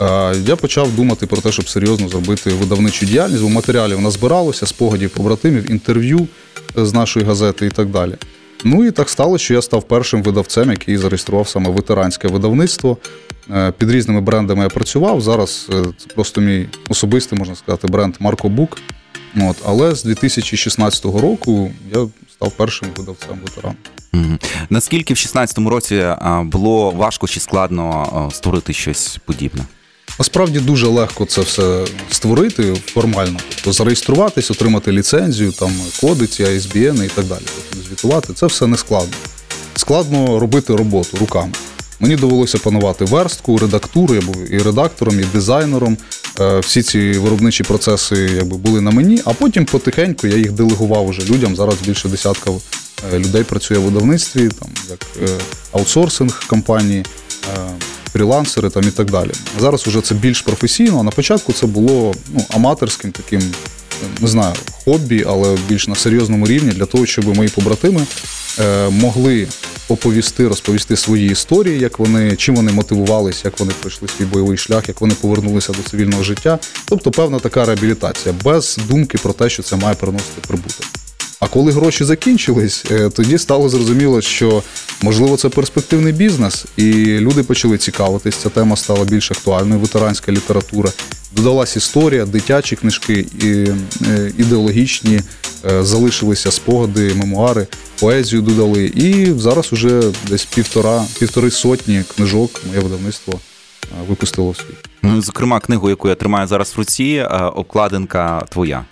Е, 0.00 0.34
Я 0.46 0.56
почав 0.56 0.92
думати 0.92 1.26
про 1.26 1.40
те, 1.40 1.52
щоб 1.52 1.68
серйозно 1.68 2.08
зробити 2.08 2.50
видавничу 2.50 3.06
діяльність, 3.06 3.42
бо 3.42 3.48
матеріалів 3.48 4.00
назбиралося, 4.00 4.66
спогадів 4.66 5.10
побратимів, 5.10 5.70
інтерв'ю 5.70 6.28
з 6.76 6.92
нашої 6.92 7.26
газети 7.26 7.66
і 7.66 7.70
так 7.70 7.88
далі. 7.88 8.14
Ну 8.64 8.84
і 8.84 8.90
так 8.90 9.08
стало, 9.08 9.38
що 9.38 9.54
я 9.54 9.62
став 9.62 9.82
першим 9.82 10.22
видавцем, 10.22 10.70
який 10.70 10.96
зареєстрував 10.96 11.48
саме 11.48 11.70
ветеранське 11.70 12.28
видавництво. 12.28 12.96
Е, 13.50 13.72
Під 13.78 13.90
різними 13.90 14.20
брендами 14.20 14.62
я 14.62 14.68
працював. 14.68 15.20
Зараз 15.20 15.68
е, 15.72 15.84
це 15.98 16.06
просто 16.14 16.40
мій 16.40 16.66
особистий, 16.88 17.38
можна 17.38 17.54
сказати, 17.56 17.86
бренд 17.86 18.14
Марко 18.20 18.48
Бук. 18.48 18.78
От, 19.40 19.56
але 19.66 19.94
з 19.94 20.04
2016 20.04 21.04
року 21.04 21.70
я 21.94 22.08
став 22.32 22.52
першим 22.52 22.88
видавцем 22.96 23.38
ветерану. 23.44 23.76
Мгм. 24.12 24.38
Наскільки 24.70 25.14
в 25.14 25.16
16-му 25.16 25.70
році 25.70 26.04
було 26.42 26.90
важко 26.90 27.26
чи 27.26 27.40
складно 27.40 28.28
створити 28.32 28.72
щось 28.72 29.18
подібне? 29.24 29.62
Насправді 30.18 30.60
дуже 30.60 30.86
легко 30.86 31.24
це 31.24 31.40
все 31.40 31.84
створити 32.10 32.74
формально, 32.86 33.38
тобто 33.48 33.72
зареєструватись, 33.72 34.50
отримати 34.50 34.92
ліцензію, 34.92 35.52
там 35.52 35.72
коди, 36.00 36.26
ці 36.26 36.44
ISBN 36.44 37.04
і 37.04 37.08
так 37.08 37.24
далі. 37.24 37.42
Тобто 37.70 37.88
звітувати. 37.88 38.32
Це 38.32 38.46
все 38.46 38.66
не 38.66 38.76
складно. 38.76 39.14
Складно 39.74 40.38
робити 40.38 40.76
роботу 40.76 41.16
руками. 41.16 41.52
Мені 42.00 42.16
довелося 42.16 42.58
панувати 42.58 43.04
верстку, 43.04 43.58
редактуру, 43.58 44.14
я 44.14 44.20
був 44.20 44.52
і 44.52 44.58
редактором, 44.58 45.20
і 45.20 45.24
дизайнером. 45.24 45.96
Е, 46.40 46.58
Всі 46.58 46.82
ці 46.82 47.12
виробничі 47.12 47.62
процеси 47.62 48.30
якби, 48.36 48.56
були 48.56 48.80
на 48.80 48.90
мені, 48.90 49.22
а 49.24 49.32
потім 49.32 49.64
потихеньку 49.64 50.26
я 50.26 50.36
їх 50.36 50.52
делегував 50.52 51.06
уже 51.06 51.22
людям. 51.22 51.56
Зараз 51.56 51.74
більше 51.86 52.08
десятка 52.08 52.50
е, 53.12 53.18
людей 53.18 53.44
працює 53.44 53.78
в 53.78 53.82
видавництві, 53.82 54.48
там, 54.48 54.68
як 54.90 55.06
е, 55.22 55.38
аутсорсинг 55.72 56.46
компанії, 56.46 57.04
фрілансери 58.16 58.70
там, 58.70 58.82
і 58.82 58.90
так 58.90 59.10
далі. 59.10 59.30
Зараз 59.60 59.86
вже 59.86 60.00
це 60.00 60.14
більш 60.14 60.40
професійно, 60.40 61.00
а 61.00 61.02
на 61.02 61.10
початку 61.10 61.52
це 61.52 61.66
було 61.66 62.14
ну, 62.34 62.44
аматорським 62.50 63.12
таким, 63.12 63.42
не 64.20 64.28
знаю, 64.28 64.54
хобі, 64.84 65.24
але 65.28 65.56
більш 65.68 65.88
на 65.88 65.94
серйозному 65.94 66.46
рівні 66.46 66.70
для 66.70 66.86
того, 66.86 67.06
щоб 67.06 67.36
мої 67.36 67.48
побратими 67.48 68.06
е, 68.60 68.88
могли 68.88 69.48
оповісти, 69.88 70.48
розповісти 70.48 70.96
свої 70.96 71.30
історії, 71.30 71.78
як 71.78 71.98
вони, 71.98 72.36
чим 72.36 72.56
вони 72.56 72.72
мотивувалися, 72.72 73.40
як 73.44 73.60
вони 73.60 73.72
пройшли 73.80 74.08
свій 74.18 74.24
бойовий 74.24 74.58
шлях, 74.58 74.88
як 74.88 75.00
вони 75.00 75.14
повернулися 75.14 75.72
до 75.72 75.82
цивільного 75.90 76.22
життя. 76.22 76.58
Тобто 76.88 77.10
певна 77.10 77.38
така 77.38 77.64
реабілітація, 77.64 78.34
без 78.44 78.78
думки 78.88 79.18
про 79.18 79.32
те, 79.32 79.48
що 79.48 79.62
це 79.62 79.76
має 79.76 79.94
приносити 79.94 80.40
прибуток. 80.48 81.05
А 81.40 81.48
коли 81.48 81.72
гроші 81.72 82.04
закінчились, 82.04 82.84
е, 82.90 83.10
тоді 83.10 83.38
стало 83.38 83.68
зрозуміло, 83.68 84.20
що 84.20 84.62
можливо 85.02 85.36
це 85.36 85.48
перспективний 85.48 86.12
бізнес, 86.12 86.66
і 86.76 86.92
люди 87.04 87.42
почали 87.42 87.78
цікавитись. 87.78 88.36
Ця 88.36 88.48
тема 88.48 88.76
стала 88.76 89.04
більш 89.04 89.30
актуальною. 89.30 89.80
Ветеранська 89.80 90.32
література. 90.32 90.90
Додалась 91.32 91.76
історія, 91.76 92.26
дитячі 92.26 92.76
книжки, 92.76 93.26
і, 93.42 93.48
е, 94.08 94.32
ідеологічні, 94.38 95.20
е, 95.70 95.84
залишилися 95.84 96.50
спогади, 96.50 97.14
мемуари, 97.14 97.66
поезію 98.00 98.42
додали. 98.42 98.84
І 98.84 99.32
зараз 99.38 99.72
уже 99.72 100.02
десь 100.28 100.44
півтора, 100.44 101.04
півтори 101.18 101.50
сотні 101.50 102.04
книжок 102.16 102.60
моє 102.68 102.80
видавництво 102.80 103.40
випустило 104.08 104.54
світ. 104.54 104.76
Ну, 105.02 105.22
зокрема, 105.22 105.60
книгу, 105.60 105.90
яку 105.90 106.08
я 106.08 106.14
тримаю 106.14 106.46
зараз 106.46 106.72
в 106.76 106.78
руці, 106.78 107.26
обкладинка 107.54 108.44
твоя. 108.50 108.84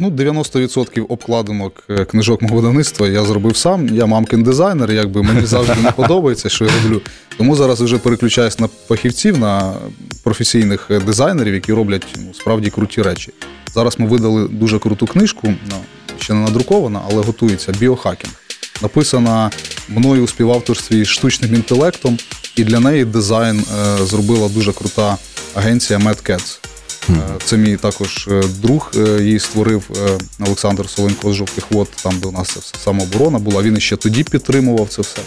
Ну, 0.00 0.10
90% 0.10 1.06
обкладинок 1.08 1.82
е, 1.90 2.04
книжок 2.04 2.42
мого 2.42 2.56
видавництва 2.56 3.08
я 3.08 3.24
зробив 3.24 3.56
сам. 3.56 3.88
Я 3.88 4.06
мамкин 4.06 4.42
дизайнер, 4.42 4.92
якби 4.92 5.22
мені 5.22 5.46
завжди 5.46 5.82
не 5.82 5.92
подобається, 5.92 6.48
що 6.48 6.64
я 6.64 6.70
роблю. 6.82 7.00
Тому 7.38 7.56
зараз 7.56 7.80
вже 7.80 7.98
переключаюсь 7.98 8.58
на 8.58 8.68
фахівців, 8.88 9.38
на 9.38 9.74
професійних 10.22 10.86
е, 10.90 11.00
дизайнерів, 11.00 11.54
які 11.54 11.72
роблять 11.72 12.06
ну, 12.16 12.34
справді 12.34 12.70
круті 12.70 13.02
речі. 13.02 13.32
Зараз 13.74 13.98
ми 13.98 14.06
видали 14.06 14.48
дуже 14.48 14.78
круту 14.78 15.06
книжку, 15.06 15.54
ну, 15.70 15.76
ще 16.18 16.34
не 16.34 16.40
надрукована, 16.40 17.00
але 17.10 17.22
готується 17.22 17.72
біохакінг. 17.72 18.34
Написана 18.82 19.50
мною 19.88 20.24
у 20.24 20.26
співавторстві 20.26 21.04
з 21.04 21.08
штучним 21.08 21.54
інтелектом, 21.54 22.18
і 22.56 22.64
для 22.64 22.80
неї 22.80 23.04
дизайн 23.04 23.58
е, 23.60 24.04
зробила 24.04 24.48
дуже 24.48 24.72
крута 24.72 25.16
агенція 25.54 25.98
MadCats. 25.98 26.58
Е, 27.10 27.20
Це 27.44 27.56
мій 27.56 27.76
також 27.76 28.28
е, 28.30 28.42
друг, 28.62 28.92
е, 28.96 29.22
її 29.22 29.38
створив 29.38 29.82
Олександр 30.40 30.90
Соленко 30.90 31.32
з 31.32 31.34
жовтих 31.34 31.64
вод, 31.70 31.88
там 32.02 32.18
де 32.22 32.28
у 32.28 32.32
нас 32.32 32.48
це 32.48 32.60
все 32.60 32.74
самооборона 32.84 33.38
була. 33.38 33.62
Він 33.62 33.80
ще 33.80 33.96
тоді 33.96 34.24
підтримував 34.24 34.88
це 34.88 35.02
все. 35.02 35.20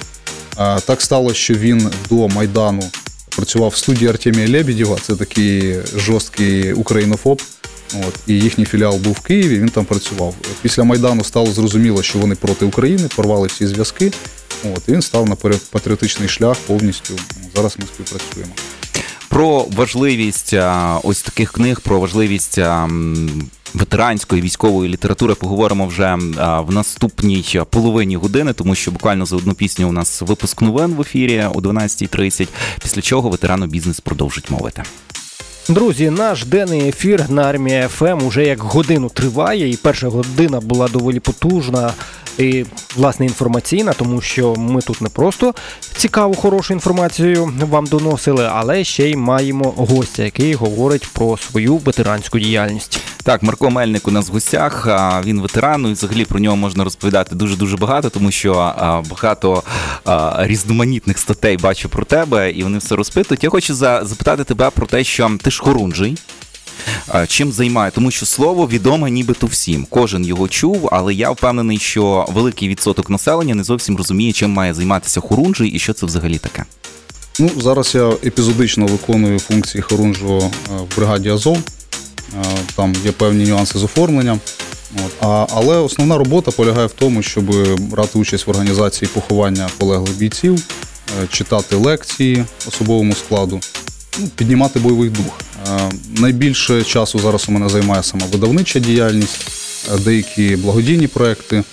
Так 0.86 1.02
стало, 1.02 1.34
що 1.34 1.54
він 1.54 1.90
до 2.10 2.28
Майдану 2.28 2.84
працював 3.30 3.70
в 3.70 3.76
студії 3.76 4.10
Артемія 4.10 4.50
Лебедєва, 4.50 4.98
це 5.02 5.16
такий 5.16 5.76
жорсткий 5.96 6.74
українофоб. 6.74 7.42
От, 8.08 8.14
і 8.28 8.34
їхній 8.34 8.66
філіал 8.66 8.98
був 8.98 9.14
в 9.14 9.20
Києві, 9.20 9.60
він 9.60 9.70
там 9.70 9.86
працював. 9.86 10.36
Після 10.62 10.84
Майдану 10.84 11.24
стало 11.24 11.52
зрозуміло, 11.52 12.04
що 12.04 12.20
вони 12.20 12.36
проти 12.36 12.66
України, 12.66 13.10
порвали 13.16 13.48
всі 13.48 13.68
зв'язки. 13.68 14.12
От, 14.76 14.84
і 14.88 14.92
він 14.92 15.02
став 15.02 15.30
на 15.30 15.36
патріотичний 15.72 16.30
шлях 16.30 16.58
повністю. 16.68 17.14
Зараз 17.56 17.76
ми 17.80 17.86
співпрацюємо. 17.94 18.54
Про 19.32 19.66
важливість 19.76 20.54
а, 20.54 21.00
ось 21.04 21.22
таких 21.22 21.52
книг, 21.52 21.82
про 21.82 22.00
важливість 22.00 22.58
а, 22.58 22.90
ветеранської 23.74 24.42
військової 24.42 24.92
літератури 24.92 25.36
поговоримо 25.36 25.88
вже 25.88 26.18
а, 26.38 26.62
в 26.62 26.72
наступній 26.72 27.62
половині 27.70 28.16
години, 28.16 28.54
тому 28.54 28.76
що 28.76 28.92
буквально 28.92 29.26
за 29.26 29.36
одну 29.36 29.54
пісню 29.54 29.90
у 29.90 29.92
нас 29.92 30.22
випуск 30.22 30.62
новин 30.62 30.94
в 30.94 31.02
ефірі 31.02 31.44
о 31.54 31.60
12.30, 31.60 32.48
після 32.82 33.02
чого 33.02 33.30
ветерану 33.30 33.66
бізнес 33.66 34.00
продовжить 34.00 34.52
мовити. 34.52 34.84
Друзі, 35.70 36.10
наш 36.10 36.46
денний 36.46 36.89
ефір 36.89 37.30
на 37.30 37.44
армія 37.44 37.88
ФМ 37.88 38.25
уже 38.27 38.46
як 38.46 38.60
годину 38.60 39.10
триває, 39.10 39.70
і 39.70 39.75
перша 39.75 40.08
година 40.08 40.60
була 40.60 40.88
доволі 40.88 41.20
потужна 41.20 41.94
і 42.38 42.65
власне 42.96 43.25
інформаційна, 43.25 43.94
тому 43.94 44.22
що 44.22 44.56
ми 44.56 44.82
тут 44.82 45.01
не 45.01 45.10
просто 45.10 45.53
цікаву, 45.96 46.34
хорошу 46.34 46.74
інформацію 46.74 47.53
вам 47.60 47.86
доносили, 47.86 48.50
але 48.53 48.84
ще 48.84 49.10
й 49.10 49.15
маємо 49.15 49.74
гостя, 49.77 50.24
який 50.24 50.53
говорить 50.53 51.08
про 51.13 51.38
свою 51.38 51.77
ветеранську 51.77 52.39
діяльність. 52.39 53.00
Так, 53.24 53.44
Марко 53.44 53.70
Мельник 53.70 54.08
у 54.08 54.12
нас 54.12 54.30
в 54.30 54.32
гостях. 54.32 54.88
Він 55.25 55.41
ветеран, 55.41 55.86
і 55.86 55.91
взагалі 55.91 56.25
про 56.25 56.39
нього 56.39 56.56
можна 56.56 56.84
розповідати 56.84 57.36
дуже 57.36 57.56
дуже 57.56 57.77
багато, 57.77 58.10
тому 58.10 58.32
що 58.32 58.53
багато 59.10 59.63
різноманітних 60.38 61.20
статей 61.20 61.58
бачу 61.58 61.89
про 61.89 62.06
тебе, 62.06 62.51
і 62.51 62.63
вони 62.63 62.77
все 62.77 62.96
розпитують. 62.96 63.44
Я 63.44 63.50
хочу 63.50 63.75
запитати 63.75 64.44
тебе 64.44 64.70
про 64.70 64.86
те, 64.86 65.03
що 65.03 65.32
ти 65.44 65.51
хорунжий. 65.62 66.18
Чим 67.27 67.51
займає? 67.51 67.91
Тому 67.91 68.12
що 68.12 68.25
слово 68.25 68.68
відоме 68.68 69.12
нібито 69.12 69.48
всім. 69.48 69.88
Кожен 69.89 70.25
його 70.25 70.48
чув, 70.48 70.89
але 70.91 71.13
я 71.13 71.32
впевнений, 71.32 71.77
що 71.77 72.25
великий 72.34 72.70
відсоток 72.70 73.10
населення 73.10 73.56
не 73.56 73.63
зовсім 73.63 73.98
розуміє, 73.98 74.32
чим 74.32 74.51
має 74.51 74.74
займатися 74.74 75.20
хорунжий 75.20 75.70
і 75.70 75.80
що 75.80 75.94
це 75.94 76.06
взагалі 76.06 76.38
таке. 76.38 76.65
Ну, 77.39 77.50
зараз 77.58 77.96
я 77.96 78.10
епізодично 78.10 78.86
виконую 78.86 79.39
функції 79.39 79.82
хорунжого 79.82 80.39
е, 80.39 80.51
в 80.77 80.98
бригаді 80.98 81.30
Азов. 81.30 81.58
Е, 81.58 82.44
Там 82.75 82.96
є 83.06 83.12
певні 83.12 83.46
нюанси 83.46 83.80
з 83.80 83.84
оформленням. 83.84 84.39
Але 85.50 85.77
основна 85.77 86.18
робота 86.18 86.51
полягає 86.51 86.88
в 86.88 86.91
тому, 86.91 87.22
щоб 87.22 87.46
брати 87.80 88.20
участь 88.20 88.48
в 88.48 88.50
організації 88.50 89.10
поховання 89.13 89.70
полеглих 89.77 90.18
бійців, 90.18 90.63
е, 91.24 91.27
читати 91.27 91.75
лекції 91.75 92.46
особовому 92.68 93.13
складу, 93.13 93.60
піднімати 94.36 94.80
бойовий 94.80 95.10
дух. 95.10 95.39
Е, 95.68 95.91
Найбільше 96.18 96.84
часу 96.84 97.20
зараз 97.20 97.46
у 97.50 97.51
мене 97.51 97.70
займає 97.70 98.03
сама 98.03 98.25
видавнича 98.32 98.80
діяльність, 98.80 99.48
е, 99.94 99.98
деякі 100.00 100.56
благодійні 100.56 101.08
проекти. 101.08 101.63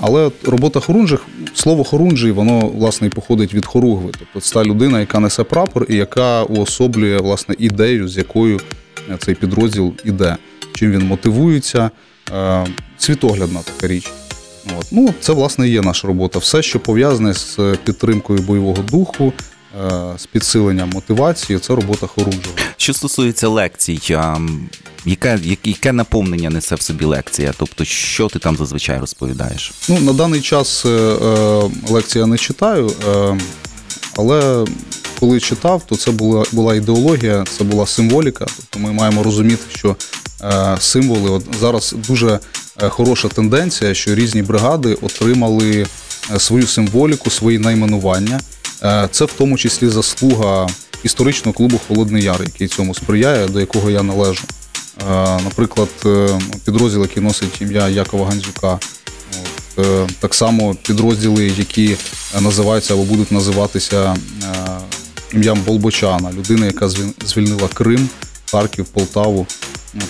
Але 0.00 0.30
робота 0.44 0.80
хорунжих, 0.80 1.20
слово 1.54 1.84
хорунжий, 1.84 2.32
воно 2.32 2.68
власне 2.68 3.06
і 3.06 3.10
походить 3.10 3.54
від 3.54 3.66
хоругви. 3.66 4.10
Тобто 4.18 4.40
це 4.40 4.54
та 4.54 4.64
людина, 4.64 5.00
яка 5.00 5.20
несе 5.20 5.44
прапор 5.44 5.86
і 5.88 5.96
яка 5.96 6.42
уособлює 6.42 7.18
власне 7.18 7.54
ідею, 7.58 8.08
з 8.08 8.16
якою 8.16 8.60
е, 9.10 9.16
цей 9.18 9.34
підрозділ 9.34 9.94
іде, 10.04 10.36
чим 10.74 10.90
він 10.90 11.06
мотивується. 11.06 11.90
Світоглядна 12.98 13.60
така 13.62 13.86
річ. 13.86 14.10
От. 14.78 14.86
Ну, 14.90 15.14
це 15.20 15.32
власне 15.32 15.68
і 15.68 15.70
є 15.70 15.80
наша 15.80 16.08
робота. 16.08 16.38
Все, 16.38 16.62
що 16.62 16.80
пов'язане 16.80 17.34
з 17.34 17.58
підтримкою 17.84 18.38
бойового 18.38 18.82
духу, 18.82 19.32
з 20.18 20.26
підсиленням 20.26 20.90
мотивації, 20.90 21.58
це 21.58 21.74
робота 21.74 22.06
хорунжого. 22.06 22.54
Що 22.76 22.94
стосується 22.94 23.48
лекцій, 23.48 24.00
яке, 25.04 25.38
яке, 25.64 25.92
наповнення 25.92 26.50
несе 26.50 26.74
в 26.74 26.80
собі 26.80 27.04
лекція? 27.04 27.52
Тобто, 27.58 27.84
що 27.84 28.28
ти 28.28 28.38
там 28.38 28.56
зазвичай 28.56 29.00
розповідаєш? 29.00 29.72
Ну, 29.88 30.00
на 30.00 30.12
даний 30.12 30.40
час 30.40 30.86
е, 30.86 30.88
е, 30.88 31.70
лекції 31.88 32.20
я 32.20 32.26
не 32.26 32.38
читаю, 32.38 32.92
е, 33.08 33.38
але 34.16 34.64
коли 35.20 35.40
читав, 35.40 35.82
то 35.86 35.96
це 35.96 36.10
була, 36.10 36.44
була 36.52 36.74
ідеологія, 36.74 37.44
це 37.58 37.64
була 37.64 37.86
символіка. 37.86 38.46
Тобто 38.56 38.78
ми 38.78 38.92
маємо 38.92 39.22
розуміти, 39.22 39.62
що 39.68 39.96
е, 40.42 40.76
символи 40.80 41.30
от 41.30 41.44
зараз 41.60 41.94
дуже 42.08 42.38
е, 42.82 42.88
хороша 42.88 43.28
тенденція, 43.28 43.94
що 43.94 44.14
різні 44.14 44.42
бригади 44.42 44.94
отримали 44.94 45.86
е, 46.34 46.40
свою 46.40 46.66
символіку, 46.66 47.30
свої 47.30 47.58
найменування. 47.58 48.40
Е, 48.84 49.08
Це 49.10 49.24
в 49.24 49.32
тому 49.32 49.58
числі 49.58 49.88
заслуга 49.88 50.66
історичного 51.02 51.52
клубу 51.56 51.80
Холодний 51.88 52.22
Яр, 52.22 52.42
який 52.42 52.68
цьому 52.68 52.94
сприяє, 52.94 53.48
до 53.48 53.60
якого 53.60 53.90
я 53.90 54.02
належу. 54.02 54.44
Е, 55.10 55.40
Наприклад, 55.44 55.88
е, 56.06 56.40
підрозділ, 56.64 57.02
який 57.02 57.22
носить 57.22 57.60
ім'я 57.60 57.88
Якова 57.88 58.26
Гандзюка. 58.26 58.78
Так 60.20 60.34
само 60.34 60.74
підрозділи, 60.74 61.52
які 61.58 61.96
називаються 62.40 62.94
або 62.94 63.02
будуть 63.02 63.32
називатися 63.32 64.16
ім'ям 65.32 65.60
Болбочана, 65.66 66.32
людина, 66.32 66.66
яка 66.66 66.88
звільнила 67.26 67.68
Крим, 67.74 68.08
Харків, 68.50 68.84
Полтаву. 68.84 69.46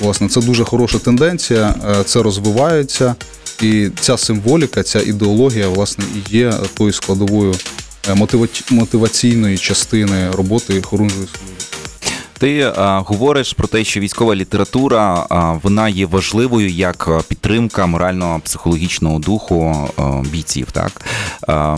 Власне, 0.00 0.28
це 0.28 0.40
дуже 0.40 0.64
хороша 0.64 0.98
тенденція, 0.98 1.74
це 2.04 2.22
розвивається, 2.22 3.14
і 3.62 3.88
ця 4.00 4.16
символіка, 4.16 4.82
ця 4.82 5.00
ідеологія, 5.00 5.68
власне, 5.68 6.04
і 6.16 6.36
є 6.36 6.52
тою 6.74 6.92
складовою 6.92 7.54
мотиваційної 8.70 9.58
частини 9.58 10.30
роботи 10.30 10.82
хорунжої 10.82 11.26
служби. 11.26 11.56
Ти 12.38 12.72
а, 12.76 13.00
говориш 13.00 13.52
про 13.52 13.68
те, 13.68 13.84
що 13.84 14.00
військова 14.00 14.34
література 14.34 15.26
а, 15.30 15.52
вона 15.52 15.88
є 15.88 16.06
важливою 16.06 16.68
як 16.68 17.10
підтримка 17.28 17.86
морально-психологічного 17.86 19.18
духу 19.18 19.88
а, 19.96 20.22
бійців. 20.32 20.66
Так 20.72 21.02
а, 21.48 21.76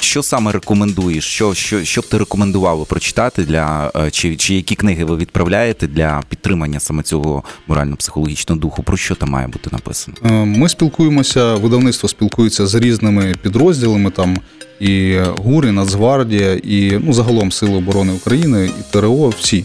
що 0.00 0.22
саме 0.22 0.52
рекомендуєш? 0.52 1.24
Що, 1.24 1.54
що, 1.54 1.84
що 1.84 2.00
б 2.00 2.06
ти 2.06 2.18
рекомендував 2.18 2.86
прочитати 2.86 3.42
для 3.42 3.92
чи, 4.10 4.36
чи 4.36 4.54
які 4.54 4.74
книги 4.74 5.04
ви 5.04 5.16
відправляєте 5.16 5.86
для 5.86 6.22
підтримання 6.28 6.80
саме 6.80 7.02
цього 7.02 7.44
морально-психологічного 7.66 8.60
духу? 8.60 8.82
Про 8.82 8.96
що 8.96 9.14
там 9.14 9.30
має 9.30 9.46
бути 9.46 9.70
написано? 9.72 10.16
Е, 10.24 10.30
Ми 10.32 10.68
спілкуємося, 10.68 11.54
видавництво 11.54 12.08
спілкується 12.08 12.66
з 12.66 12.74
різними 12.74 13.34
підрозділами, 13.42 14.10
там 14.10 14.38
і 14.80 15.18
ГУР, 15.36 15.66
і 15.66 15.70
Нацгвардія, 15.70 16.52
і 16.54 16.98
ну, 17.04 17.12
загалом 17.12 17.52
Сили 17.52 17.74
оборони 17.76 18.12
України, 18.12 18.70
і 18.80 18.92
ТРО, 18.92 19.28
всі. 19.40 19.64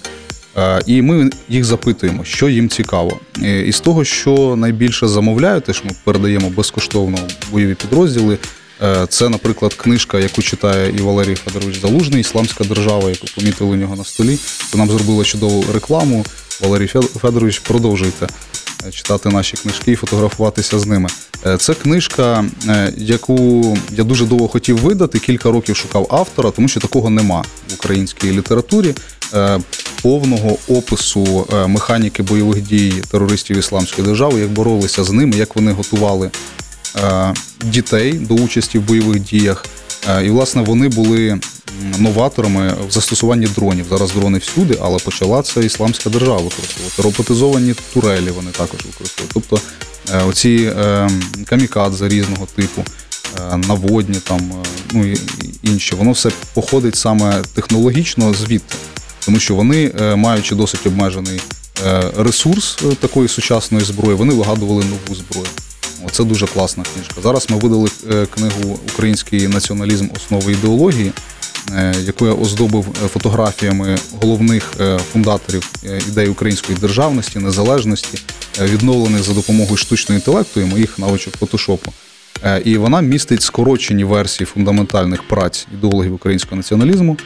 Е, 0.57 0.81
І 0.85 1.01
ми 1.01 1.29
їх 1.49 1.65
запитуємо, 1.65 2.23
що 2.23 2.49
їм 2.49 2.69
цікаво. 2.69 3.19
Е, 3.43 3.61
І 3.61 3.71
з 3.71 3.79
того, 3.79 4.03
що 4.03 4.55
найбільше 4.57 5.07
замовляють, 5.07 5.75
що 5.75 5.85
ми 5.85 5.91
передаємо 6.03 6.49
безкоштовно 6.49 7.17
бойові 7.51 7.75
підрозділи. 7.75 8.37
е, 8.83 9.05
Це, 9.09 9.29
наприклад, 9.29 9.73
книжка, 9.73 10.19
яку 10.19 10.41
читає 10.41 10.93
і 10.97 11.01
Валерій 11.01 11.35
Федорович 11.35 11.81
Залужний, 11.81 12.21
Ісламська 12.21 12.63
держава, 12.63 13.09
яку 13.09 13.27
помітили 13.35 13.69
у 13.71 13.75
нього 13.75 13.95
на 13.95 14.03
столі. 14.03 14.37
Це 14.71 14.77
нам 14.77 14.89
зробило 14.89 15.23
чудову 15.23 15.65
рекламу. 15.73 16.25
Валерій 16.61 16.85
Фед- 16.85 17.19
Федорович, 17.19 17.59
продовжуйте 17.59 18.27
читати 18.91 19.29
наші 19.29 19.57
книжки 19.57 19.91
і 19.91 19.95
фотографуватися 19.95 20.79
з 20.79 20.85
ними. 20.85 21.09
Е, 21.45 21.57
Це 21.57 21.73
книжка, 21.73 22.45
е, 22.67 22.93
яку 22.97 23.77
я 23.91 24.03
дуже 24.03 24.25
довго 24.25 24.47
хотів 24.47 24.77
видати, 24.77 25.19
кілька 25.19 25.51
років 25.51 25.75
шукав 25.75 26.07
автора, 26.09 26.51
тому 26.51 26.67
що 26.67 26.79
такого 26.79 27.09
нема 27.09 27.41
в 27.69 27.73
українській 27.73 28.31
літературі. 28.31 28.95
е, 29.33 29.59
Повного 30.01 30.57
опису 30.67 31.47
е, 31.53 31.67
механіки 31.67 32.23
бойових 32.23 32.61
дій 32.61 32.93
терористів 33.11 33.57
Ісламської 33.57 34.07
держави, 34.07 34.39
як 34.39 34.49
боролися 34.49 35.03
з 35.03 35.11
ними, 35.11 35.37
як 35.37 35.55
вони 35.55 35.71
готували 35.71 36.31
е, 37.03 37.33
дітей 37.65 38.13
до 38.13 38.33
участі 38.33 38.79
в 38.79 38.81
бойових 38.81 39.19
діях. 39.19 39.65
Е, 40.09 40.25
І, 40.25 40.29
власне, 40.29 40.61
вони 40.61 40.87
були 40.89 41.39
новаторами 41.97 42.73
в 42.87 42.91
застосуванні 42.91 43.45
дронів. 43.45 43.85
Зараз 43.89 44.11
дрони 44.11 44.37
всюди, 44.37 44.77
але 44.81 44.99
почала 44.99 45.41
це 45.41 45.61
ісламська 45.61 46.09
держава 46.09 46.37
використовувати. 46.37 47.01
Роботизовані 47.01 47.75
турелі 47.93 48.29
вони 48.29 48.51
також 48.51 48.85
використовують. 48.85 49.31
Тобто 49.33 49.59
е, 50.13 50.23
оці 50.23 50.71
е, 50.79 51.09
камікадзе 51.45 52.07
різного 52.07 52.47
типу, 52.55 52.83
е, 53.51 53.57
наводні, 53.57 54.15
там, 54.15 54.51
ну 54.93 55.05
і 55.05 55.13
і 55.13 55.71
інші, 55.71 55.95
воно 55.95 56.11
все 56.11 56.31
походить 56.53 56.95
саме 56.95 57.41
технологічно 57.53 58.33
звідти. 58.33 58.75
Тому 59.25 59.39
що 59.39 59.55
вони, 59.55 59.91
маючи 60.15 60.55
досить 60.55 60.87
обмежений 60.87 61.41
ресурс 62.17 62.77
такої 62.99 63.27
сучасної 63.27 63.85
зброї, 63.85 64.15
вони 64.15 64.33
вигадували 64.33 64.83
нову 64.83 65.15
зброю. 65.15 65.47
Це 66.11 66.23
дуже 66.23 66.47
класна 66.47 66.83
книжка. 66.93 67.21
Зараз 67.23 67.49
ми 67.49 67.57
видали 67.57 67.89
книгу 68.35 68.79
Український 68.93 69.47
націоналізм 69.47 70.07
основи 70.15 70.51
ідеології, 70.51 71.11
яку 72.05 72.25
я 72.27 72.33
оздобив 72.33 72.85
е, 73.05 73.07
фотографіями 73.07 73.97
головних 74.21 74.73
е, 74.79 74.97
фундаторів 74.97 75.69
е, 75.85 75.99
ідей 76.07 76.27
української 76.27 76.77
державності, 76.77 77.39
незалежності, 77.39 78.19
е, 78.61 78.65
відновлених 78.65 79.23
за 79.23 79.33
допомогою 79.33 79.77
штучного 79.77 80.19
інтелекту 80.19 80.61
і 80.61 80.65
моїх 80.65 80.99
навичок 80.99 81.33
фотошопу. 81.33 81.93
Е, 82.45 82.61
І 82.65 82.77
вона 82.77 83.01
містить 83.01 83.41
скорочені 83.41 84.03
версії 84.03 84.45
фундаментальних 84.45 85.27
праць 85.27 85.67
ідеологів 85.73 86.13
українського 86.13 86.55
націоналізму, 86.57 87.17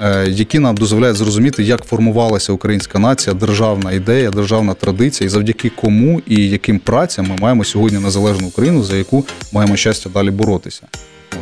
е, 0.00 0.26
які 0.28 0.58
нам 0.58 0.76
дозволяють 0.76 1.16
зрозуміти, 1.16 1.62
як 1.62 1.84
формувалася 1.84 2.52
українська 2.52 2.98
нація, 2.98 3.34
державна 3.34 3.92
ідея, 3.92 4.30
державна 4.30 4.74
традиція, 4.74 5.26
і 5.26 5.30
завдяки 5.30 5.70
кому 5.70 6.22
і 6.26 6.48
яким 6.48 6.78
працям 6.78 7.26
ми 7.28 7.36
маємо 7.40 7.64
сьогодні 7.64 7.98
незалежну 7.98 8.46
Україну, 8.46 8.82
за 8.84 8.96
яку 8.96 9.26
маємо 9.52 9.76
щастя 9.76 10.10
далі 10.14 10.30
боротися. 10.30 10.82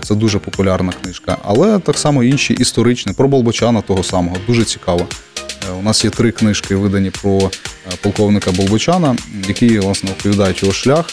Це 0.02 0.14
дуже 0.14 0.38
популярна 0.38 0.92
книжка. 1.02 1.38
Але 1.44 1.78
так 1.78 1.98
само 1.98 2.24
інші 2.24 2.54
історичні, 2.54 3.12
про 3.12 3.28
Болбочана 3.28 3.82
того 3.82 4.02
самого, 4.02 4.36
дуже 4.46 4.64
цікаво. 4.64 5.06
Е, 5.68 5.72
У 5.80 5.82
нас 5.82 6.04
є 6.04 6.10
три 6.10 6.32
книжки, 6.32 6.76
видані 6.76 7.10
про 7.10 7.38
е, 7.38 7.50
полковника 8.02 8.52
Болбочана, 8.52 9.16
які 9.48 9.78
власне 9.78 10.10
оповідають 10.10 10.62
його 10.62 10.74
шлях, 10.74 11.06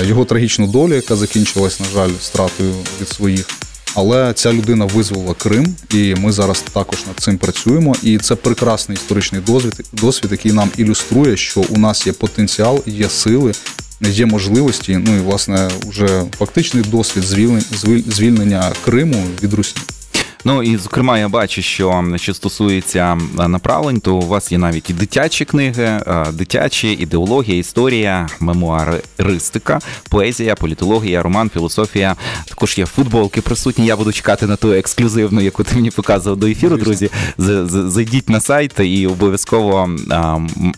е, 0.00 0.06
його 0.06 0.24
трагічну 0.24 0.66
долю, 0.66 0.94
яка 0.94 1.16
закінчилась, 1.16 1.80
на 1.80 1.86
жаль, 1.86 2.10
стратою 2.20 2.74
від 3.00 3.08
своїх. 3.08 3.46
Але 3.94 4.32
ця 4.32 4.52
людина 4.52 4.84
визволила 4.84 5.34
Крим, 5.34 5.74
і 5.94 6.14
ми 6.14 6.32
зараз 6.32 6.60
також 6.60 7.06
над 7.06 7.16
цим 7.16 7.38
працюємо. 7.38 7.94
І 8.02 8.18
це 8.18 8.34
прекрасний 8.34 8.98
історичний 8.98 9.40
досвід, 9.40 9.86
досвід, 9.92 10.32
який 10.32 10.52
нам 10.52 10.70
ілюструє, 10.76 11.36
що 11.36 11.64
у 11.68 11.78
нас 11.78 12.06
є 12.06 12.12
потенціал, 12.12 12.82
є 12.86 13.08
сили, 13.08 13.52
є 14.08 14.26
можливості. 14.26 15.00
Ну 15.06 15.16
і 15.16 15.20
власне 15.20 15.68
вже 15.88 16.22
фактичний 16.38 16.84
досвід 16.84 17.24
звільнення, 18.06 18.72
Криму 18.84 19.24
від 19.42 19.54
Русі. 19.54 19.76
Ну 20.44 20.62
і 20.62 20.76
зокрема, 20.76 21.18
я 21.18 21.28
бачу, 21.28 21.62
що 21.62 22.04
що 22.16 22.34
стосується 22.34 23.18
направлень, 23.48 24.00
то 24.00 24.16
у 24.16 24.26
вас 24.26 24.52
є 24.52 24.58
навіть 24.58 24.90
і 24.90 24.92
дитячі 24.92 25.44
книги, 25.44 26.00
дитячі 26.32 26.92
ідеологія, 26.92 27.58
історія, 27.58 28.28
мемуаристика, 28.40 29.78
поезія, 30.08 30.54
політологія, 30.54 31.22
роман, 31.22 31.50
філософія. 31.54 32.16
Також 32.48 32.78
є 32.78 32.86
футболки 32.86 33.40
присутні. 33.40 33.86
Я 33.86 33.96
буду 33.96 34.12
чекати 34.12 34.46
на 34.46 34.56
ту 34.56 34.72
ексклюзивну, 34.72 35.40
яку 35.40 35.64
ти 35.64 35.74
мені 35.74 35.90
показував 35.90 36.38
до 36.38 36.46
ефіру. 36.46 36.76
Друзі, 36.76 37.10
зайдіть 37.38 38.28
на 38.28 38.40
сайт 38.40 38.72
і 38.80 39.06
обов'язково 39.06 39.90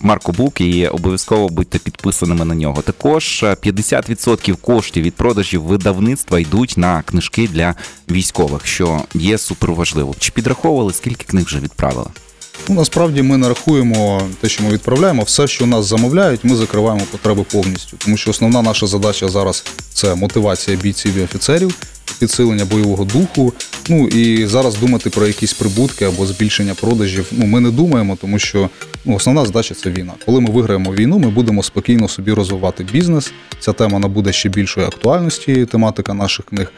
Марко 0.00 0.32
Бук, 0.32 0.60
і 0.60 0.86
обов'язково 0.86 1.48
будьте 1.48 1.78
підписаними 1.78 2.44
на 2.44 2.54
нього. 2.54 2.82
Також 2.82 3.42
а, 3.42 3.46
50% 3.46 4.56
коштів 4.56 5.04
від 5.04 5.14
продажів 5.14 5.62
видавництва 5.62 6.40
йдуть 6.40 6.74
на 6.76 7.02
книжки 7.02 7.48
для 7.52 7.74
військових, 8.10 8.66
що 8.66 9.02
є 9.14 9.38
суперважливо. 9.52 10.14
Чи 10.18 10.32
підраховували, 10.32 10.92
скільки 10.92 11.24
книг 11.24 11.44
вже 11.44 11.60
відправили? 11.60 12.06
Ну, 12.68 12.74
насправді 12.74 13.22
ми 13.22 13.36
нарахуємо 13.36 14.22
те, 14.40 14.48
що 14.48 14.62
ми 14.62 14.70
відправляємо, 14.70 15.22
все, 15.22 15.46
що 15.46 15.66
нас 15.66 15.86
замовляють, 15.86 16.44
ми 16.44 16.56
закриваємо 16.56 17.06
потреби 17.10 17.44
повністю. 17.52 17.96
Тому 17.96 18.16
що 18.16 18.30
основна 18.30 18.62
наша 18.62 18.86
задача 18.86 19.28
зараз 19.28 19.64
це 19.94 20.14
мотивація 20.14 20.76
бійців 20.76 21.16
і 21.16 21.22
офіцерів, 21.22 21.74
підсилення 22.22 22.64
бойового 22.64 23.04
духу. 23.04 23.52
Ну 23.88 24.08
і 24.08 24.46
зараз 24.46 24.78
думати 24.78 25.10
про 25.10 25.26
якісь 25.26 25.52
прибутки 25.52 26.04
або 26.04 26.26
збільшення 26.26 26.74
продажів. 26.74 27.26
Ну 27.32 27.46
ми 27.46 27.60
не 27.60 27.70
думаємо, 27.70 28.18
тому 28.20 28.38
що 28.38 28.68
ну, 29.04 29.14
основна 29.14 29.44
задача 29.44 29.74
це 29.74 29.90
війна. 29.90 30.12
Коли 30.26 30.40
ми 30.40 30.50
виграємо 30.50 30.92
війну, 30.92 31.18
ми 31.18 31.30
будемо 31.30 31.62
спокійно 31.62 32.08
собі 32.08 32.32
розвивати 32.32 32.84
бізнес. 32.84 33.32
Ця 33.60 33.72
тема 33.72 33.98
набуде 33.98 34.32
ще 34.32 34.48
більшої 34.48 34.86
актуальності, 34.86 35.66
тематика 35.66 36.14
наших 36.14 36.46
книг. 36.46 36.72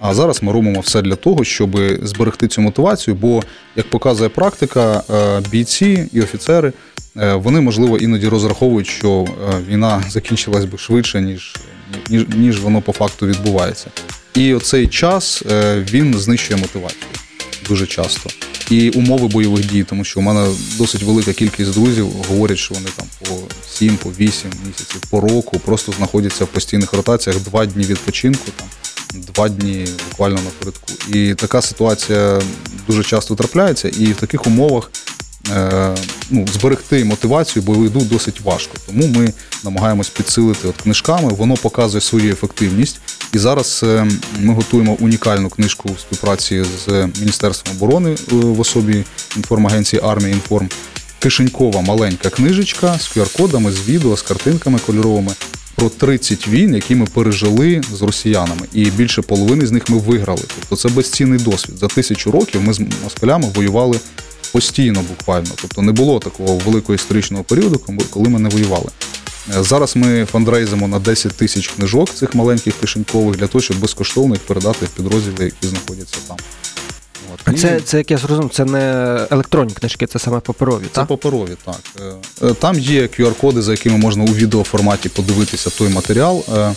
А 0.00 0.14
зараз 0.14 0.42
ми 0.42 0.52
робимо 0.52 0.80
все 0.80 1.02
для 1.02 1.16
того, 1.16 1.44
щоб 1.44 1.80
зберегти 2.02 2.48
цю 2.48 2.60
мотивацію. 2.60 3.14
Бо, 3.14 3.42
як 3.76 3.90
показує 3.90 4.28
практика, 4.28 5.02
е, 5.10 5.42
бійці 5.50 6.08
і 6.12 6.22
офіцери 6.22 6.72
е, 7.16 7.34
вони 7.34 7.60
можливо 7.60 7.98
іноді 7.98 8.28
розраховують, 8.28 8.86
що 8.86 9.24
е, 9.24 9.60
війна 9.68 10.02
закінчилась 10.08 10.64
би 10.64 10.78
швидше, 10.78 11.20
ніж, 11.20 11.56
ніж, 12.10 12.26
ніж 12.36 12.60
воно 12.60 12.82
по 12.82 12.92
факту 12.92 13.26
відбувається. 13.26 13.90
І 14.34 14.54
оцей 14.54 14.88
час 14.88 15.42
е, 15.50 15.86
він 15.92 16.18
знищує 16.18 16.60
мотивацію 16.60 17.02
дуже 17.68 17.86
часто. 17.86 18.30
І 18.70 18.90
умови 18.90 19.28
бойових 19.28 19.66
дій, 19.66 19.84
тому 19.84 20.04
що 20.04 20.20
у 20.20 20.22
мене 20.22 20.46
досить 20.78 21.02
велика 21.02 21.32
кількість 21.32 21.72
друзів 21.72 22.10
говорять, 22.28 22.58
що 22.58 22.74
вони 22.74 22.88
там 22.96 23.06
по 23.28 23.38
7, 23.68 23.96
по 23.96 24.10
8 24.10 24.50
місяців, 24.66 25.00
по 25.10 25.20
року 25.20 25.58
просто 25.64 25.92
знаходяться 25.92 26.44
в 26.44 26.48
постійних 26.48 26.92
ротаціях, 26.92 27.40
два 27.40 27.66
дні 27.66 27.84
відпочинку 27.84 28.50
там 28.56 28.68
два 29.14 29.48
дні 29.48 29.86
буквально 30.10 30.38
напередку. 30.44 30.92
І 31.14 31.34
така 31.34 31.62
ситуація 31.62 32.40
дуже 32.86 33.02
часто 33.02 33.34
трапляється, 33.34 33.88
і 33.88 34.06
в 34.06 34.16
таких 34.16 34.46
умовах 34.46 34.90
е, 35.50 35.96
ну, 36.30 36.46
зберегти 36.52 37.04
мотивацію 37.04 37.62
бойових 37.62 37.90
досить 37.90 38.40
важко. 38.40 38.76
Тому 38.86 39.06
ми 39.06 39.32
намагаємось 39.64 40.08
підсилити 40.08 40.68
от 40.68 40.76
книжками, 40.76 41.28
воно 41.28 41.54
показує 41.54 42.00
свою 42.00 42.32
ефективність. 42.32 43.00
І 43.32 43.38
зараз 43.38 43.80
е, 43.84 44.06
ми 44.38 44.54
готуємо 44.54 44.96
унікальну 45.00 45.48
книжку 45.48 45.88
в 45.88 46.00
співпраці 46.00 46.64
з 46.86 47.08
Міністерством 47.20 47.76
оборони 47.76 48.10
е, 48.10 48.16
в 48.34 48.60
особі 48.60 49.04
інформагенції 49.36 50.02
Армія 50.04 50.34
Інформ. 50.34 50.68
Кишенькова 51.18 51.80
маленька 51.80 52.30
книжечка 52.30 52.98
з 52.98 53.16
QR-кодами, 53.16 53.72
з 53.72 53.88
відео, 53.88 54.16
з 54.16 54.22
картинками 54.22 54.78
кольоровими 54.86 55.32
про 55.74 55.88
30 55.88 56.48
війн, 56.48 56.74
які 56.74 56.94
ми 56.94 57.06
пережили 57.06 57.82
з 57.92 58.02
росіянами, 58.02 58.66
і 58.72 58.84
більше 58.84 59.22
половини 59.22 59.66
з 59.66 59.72
них 59.72 59.88
ми 59.88 59.98
виграли. 59.98 60.42
Тобто 60.60 60.76
це 60.76 60.88
безцінний 60.88 61.38
досвід. 61.38 61.78
За 61.78 61.86
тисячу 61.86 62.30
років 62.30 62.62
ми 62.62 62.72
з 62.72 62.80
москалями 63.04 63.48
воювали 63.54 64.00
постійно, 64.52 65.04
буквально. 65.08 65.50
Тобто 65.60 65.82
не 65.82 65.92
було 65.92 66.18
такого 66.18 66.56
великого 66.56 66.94
історичного 66.94 67.44
періоду, 67.44 67.80
коли 68.10 68.28
ми 68.28 68.38
не 68.38 68.48
воювали. 68.48 68.88
Зараз 69.48 69.96
ми 69.96 70.24
фандрейзимо 70.24 70.88
на 70.88 70.98
10 70.98 71.32
тисяч 71.32 71.68
книжок 71.68 72.10
цих 72.10 72.34
маленьких 72.34 72.74
кишенькових 72.80 73.36
для 73.36 73.46
того, 73.46 73.62
щоб 73.62 73.80
безкоштовно 73.80 74.34
їх 74.34 74.42
передати 74.42 74.86
в 74.86 74.88
підрозділи, 74.88 75.44
які 75.44 75.66
знаходяться 75.66 76.16
там. 76.28 76.36
От. 77.34 77.58
Це, 77.58 77.80
це 77.80 77.98
як 77.98 78.10
я 78.10 78.16
зрозумів, 78.16 78.50
це 78.50 78.64
не 78.64 79.16
електронні 79.30 79.72
книжки, 79.72 80.06
це 80.06 80.18
саме 80.18 80.40
паперові, 80.40 80.82
це 80.82 80.88
так? 80.92 81.06
паперові, 81.08 81.56
так. 81.64 81.80
Е, 82.00 82.46
е, 82.46 82.54
Там 82.54 82.78
є 82.78 83.02
QR-коди, 83.02 83.62
за 83.62 83.70
якими 83.70 83.96
можна 83.96 84.24
у 84.24 84.26
відеоформаті 84.26 85.08
подивитися 85.08 85.70
той 85.70 85.88
матеріал. 85.88 86.44
Е, 86.56 86.74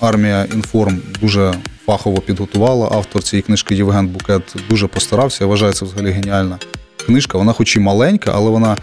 Армія 0.00 0.46
Інформ 0.54 1.02
дуже 1.20 1.54
фахово 1.86 2.20
підготувала. 2.20 2.88
Автор 2.92 3.22
цієї 3.22 3.42
книжки 3.42 3.74
Євген 3.74 4.06
Букет 4.06 4.42
дуже 4.68 4.86
постарався. 4.86 5.44
Я 5.44 5.48
вважаю, 5.48 5.72
це 5.72 5.84
взагалі 5.84 6.10
геніальна 6.10 6.58
книжка. 7.06 7.38
Вона 7.38 7.52
хоч 7.52 7.76
і 7.76 7.80
маленька, 7.80 8.32
але 8.34 8.50
вона 8.50 8.76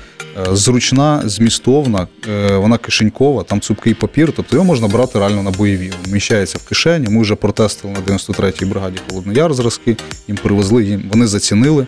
е, 0.50 0.56
зручна, 0.56 1.22
змістовна, 1.26 2.08
е, 2.30 2.56
вона 2.56 2.78
кишенькова, 2.78 3.44
там 3.44 3.62
цупкий 3.62 3.94
папір, 3.94 4.34
тобто 4.36 4.56
його 4.56 4.66
можна 4.66 4.88
брати 4.88 5.20
реально 5.20 5.44
на 5.44 5.52
бойові. 5.52 5.86
Він 5.86 6.12
вміщається 6.12 6.58
в 6.58 6.70
кишені. 6.70 7.08
Ми 7.10 7.22
вже 7.22 7.36
протестили 7.36 7.94
на 7.94 8.00
93-й 8.00 8.66
бригаді 8.66 9.00
Холодний 9.10 9.54
зразки, 9.54 9.98
їм 10.28 10.38
привезли, 10.38 10.84
їм 10.84 11.04
вони 11.12 11.28
зацінили. 11.28 11.88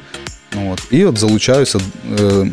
От. 0.71 0.83
І 0.91 1.05
от 1.05 1.17
залучаюся, 1.17 1.79
е, 2.19 2.47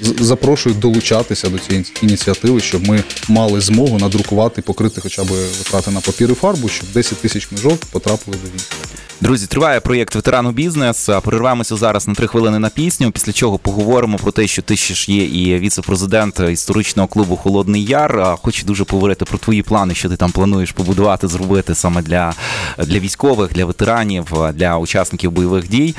запрошую 0.00 0.74
долучатися 0.74 1.48
до 1.48 1.58
цієї 1.58 1.84
ініціативи, 2.02 2.60
щоб 2.60 2.88
ми 2.88 3.04
мали 3.28 3.60
змогу 3.60 3.98
надрукувати, 3.98 4.62
покрити 4.62 5.00
хоча 5.00 5.24
б 5.24 5.28
витрати 5.58 5.90
на 5.90 6.00
папір 6.00 6.30
і 6.30 6.34
фарбу, 6.34 6.68
щоб 6.68 6.88
10 6.94 7.18
тисяч 7.18 7.46
книжок 7.46 7.80
потрапили 7.92 8.36
до 8.44 8.54
війська. 8.54 8.76
Друзі, 9.20 9.46
триває 9.46 9.80
проєкт 9.80 10.14
ветерану 10.14 10.50
бізнес. 10.52 11.08
А, 11.08 11.20
Перервемося 11.20 11.76
зараз 11.76 12.08
на 12.08 12.14
три 12.14 12.26
хвилини 12.26 12.58
на 12.58 12.68
пісню. 12.68 13.10
Після 13.10 13.32
чого 13.32 13.58
поговоримо 13.58 14.18
про 14.18 14.32
те, 14.32 14.46
що 14.46 14.62
ти 14.62 14.76
ще 14.76 14.94
ж 14.94 15.12
є 15.12 15.24
і 15.24 15.58
віце-президент 15.58 16.40
історичного 16.40 17.08
клубу 17.08 17.36
Холодний 17.36 17.84
Яр. 17.84 18.36
Хочу 18.42 18.66
дуже 18.66 18.84
поговорити 18.84 19.24
про 19.24 19.38
твої 19.38 19.62
плани, 19.62 19.94
що 19.94 20.08
ти 20.08 20.16
там 20.16 20.30
плануєш 20.30 20.72
побудувати, 20.72 21.28
зробити 21.28 21.74
саме 21.74 22.02
для, 22.02 22.32
для 22.78 22.98
військових, 22.98 23.52
для 23.52 23.64
ветеранів, 23.64 24.26
для 24.54 24.76
учасників 24.76 25.30
бойових 25.30 25.68
дій. 25.68 25.94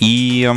І 0.00 0.48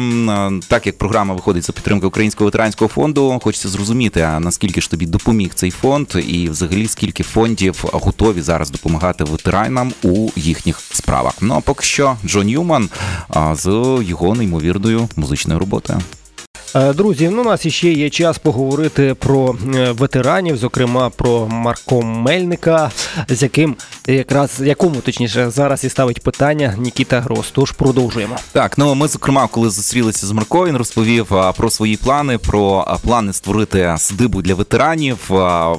так 0.68 0.86
як 0.86 0.98
програма 0.98 1.34
виходить 1.34 1.64
за 1.64 1.74
підтримки 1.74 2.08
Українського 2.08 2.48
ветеранського 2.60 2.90
фонду, 2.90 3.40
хочеться 3.44 3.70
зрозуміти, 3.70 4.22
а 4.22 4.40
наскільки 4.40 4.82
ж 4.82 4.90
тобі 4.90 5.06
допоміг 5.06 5.52
цей 5.56 5.72
фонд, 5.72 6.08
і 6.28 6.50
взагалі 6.50 6.88
скільки 6.88 7.24
фондів 7.24 7.86
готові 7.94 8.42
зараз 8.42 8.72
допомагати 8.72 9.24
ветеранам 9.24 9.94
у 10.04 10.30
їхніх 10.36 10.80
справах. 10.80 11.34
Ну 11.42 11.54
а 11.54 11.60
поки 11.60 11.84
що 11.84 12.18
Джон 12.26 12.48
Ньюман 12.48 12.90
з 13.54 13.66
його 14.02 14.36
неймовірною 14.36 15.10
музичною 15.16 15.60
роботою. 15.60 16.00
Е, 16.76 16.94
Друзі, 16.94 17.30
ну 17.30 17.42
у 17.42 17.46
нас 17.46 17.66
іще 17.66 17.92
є 17.92 18.10
час 18.10 18.38
поговорити 18.38 19.16
про 19.20 19.56
е, 19.76 19.92
ветеранів, 19.92 20.58
зокрема 20.58 21.10
про 21.10 21.48
Марко 21.48 22.02
Мельника, 22.02 22.92
з 23.30 23.44
яким 23.44 23.76
якраз 24.08 24.62
якому 24.64 24.96
точніше 24.96 25.50
зараз 25.50 25.84
і 25.84 25.90
ставить 25.90 26.24
питання 26.24 26.76
Нікіта 26.78 27.22
Грос. 27.22 27.52
Тож 27.52 27.72
продовжуємо. 27.72 28.36
Так, 28.52 28.78
ну 28.78 28.96
ми 28.96 29.08
зокрема, 29.08 29.48
коли 29.48 29.70
зустрілися 29.70 30.28
з 30.28 30.32
Марко, 30.32 30.68
він 30.68 30.78
розповів 30.78 31.32
про 31.58 31.70
свої 31.70 31.98
плани, 31.98 32.38
про 32.38 32.88
плани 33.04 33.34
створити 33.34 33.96
садибу 33.98 34.42
для 34.42 34.56
ветеранів. 34.56 35.18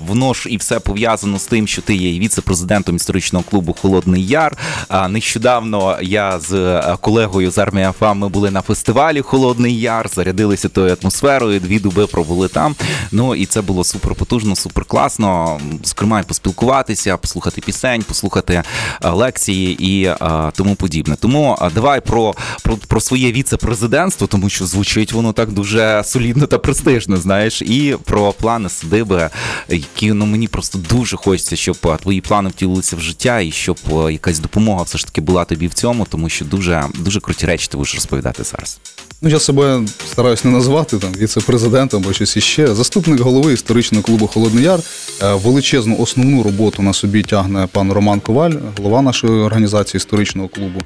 Воно 0.07 0.35
ж 0.35 0.48
і 0.48 0.57
все 0.57 0.81
пов'язано 0.81 1.38
з 1.38 1.46
тим, 1.46 1.66
що 1.66 1.83
ти 1.83 1.94
є 1.94 2.18
віце-президентом 2.18 2.96
історичного 2.96 3.44
клубу 3.50 3.76
Холодний 3.83 4.26
Яр. 4.26 4.57
А, 4.88 5.09
Нещодавно 5.09 5.98
я 6.03 6.40
з 6.40 6.53
е, 6.53 6.96
колегою 7.00 7.50
з 7.50 7.59
армії 7.59 7.88
ФА 7.98 8.14
ми 8.14 8.29
були 8.29 8.50
на 8.50 8.62
фестивалі 8.62 9.20
Холодний 9.20 9.81
Яр, 9.81 10.09
зарядилися 10.09 10.68
тою 10.81 10.97
атмосферою, 11.03 11.61
дві 11.61 11.79
доби 11.79 12.07
пробули 12.07 12.49
там. 12.49 12.77
Ну 13.12 13.35
і 13.35 13.47
це 13.47 13.61
було 13.61 13.85
супер 13.85 14.14
потужно, 14.14 14.57
супер 14.57 14.85
класно. 14.85 15.61
Зокрема, 15.85 16.21
і 16.21 16.23
поспілкуватися, 16.23 17.16
послухати 17.16 17.61
пісень, 17.61 18.03
послухати 18.03 18.62
е, 19.05 19.11
лекції 19.11 19.85
і 19.87 20.05
е, 20.05 20.16
тому 20.55 20.75
подібне. 20.75 21.16
Тому 21.21 21.59
е, 21.62 21.71
давай 21.75 22.01
про, 22.01 22.35
про, 22.62 22.77
про 22.77 23.01
своє 23.01 23.33
віце-президентство, 23.33 24.27
тому 24.27 24.49
що 24.49 24.66
звучить 24.66 25.12
воно 25.12 25.33
так 25.33 25.53
дуже 25.53 26.03
солідно 26.05 26.47
та 26.47 26.59
престижно, 26.59 27.16
знаєш, 27.16 27.62
і 27.62 27.97
про 28.05 28.33
плани 28.33 28.69
садиби, 28.69 29.31
які 29.69 30.12
ну 30.12 30.27
мені 30.27 30.49
просто 30.49 30.79
дуже 30.79 31.16
хочеться, 31.16 31.57
щоб 31.57 31.77
твої 32.03 32.21
плани 32.21 32.51
втілилися 32.51 32.97
в 32.97 33.01
життя, 33.01 33.40
і 33.40 33.51
щоб 33.51 33.79
якась 34.11 34.38
допомога 34.38 34.83
все 34.83 34.99
ж 34.99 35.07
таки 35.07 35.21
була 35.21 35.45
тобі 35.45 35.66
в 35.66 35.75
цьому, 35.75 36.07
тому 36.11 36.29
що 36.29 36.45
дуже 36.45 36.85
дуже 36.99 37.21
круті 37.21 37.47
речі 37.47 37.69
ти 37.71 37.77
будеш 37.77 37.95
розповідати 37.95 38.45
зараз. 38.45 38.81
Ну, 39.23 39.29
я 39.29 39.39
себе 39.39 39.83
стараюсь 40.07 40.45
не 40.45 40.51
назвати 40.51 40.99
там 40.99 41.13
віце-президентом 41.13 42.03
або 42.03 42.13
щось 42.13 42.37
іще. 42.37 42.75
Заступник 42.75 43.21
голови 43.21 43.53
історичного 43.53 44.05
клубу 44.05 44.27
Холодний 44.27 44.65
Яр. 44.65 44.81
Е, 45.23 45.35
Величезну 45.35 45.97
основну 45.99 46.43
роботу 46.43 46.83
на 46.83 46.93
собі 46.93 47.23
тягне 47.23 47.69
пан 47.73 47.93
Роман 47.93 48.21
Коваль, 48.21 48.53
голова 48.79 49.03
нашої 49.03 49.33
організації 49.33 49.99
історичного 49.99 50.49
клубу. 50.49 50.81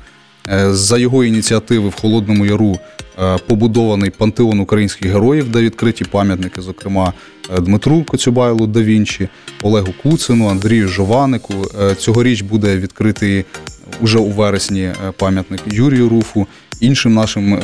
Е, 0.48 0.74
За 0.74 0.98
його 0.98 1.24
ініціативи 1.24 1.88
в 1.88 2.00
Холодному 2.00 2.46
Яру 2.46 2.78
е, 3.22 3.38
побудований 3.46 4.10
пантеон 4.10 4.60
українських 4.60 5.12
героїв, 5.12 5.48
де 5.48 5.60
відкриті 5.60 6.04
пам'ятники, 6.10 6.62
зокрема 6.62 7.12
Дмитру 7.60 8.04
Коцюбайлу 8.04 8.66
да 8.66 8.82
Вінчі, 8.82 9.28
Олегу 9.62 9.94
Куцину, 10.02 10.48
Андрію 10.48 10.88
Жованику. 10.88 11.54
Цьогоріч 11.98 12.42
буде 12.42 12.76
відкритий 12.76 13.44
уже 14.00 14.18
у 14.18 14.30
вересні 14.30 14.92
пам'ятник 15.18 15.60
Юрію 15.66 16.08
Руфу, 16.08 16.46
іншим 16.80 17.14
нашим 17.14 17.58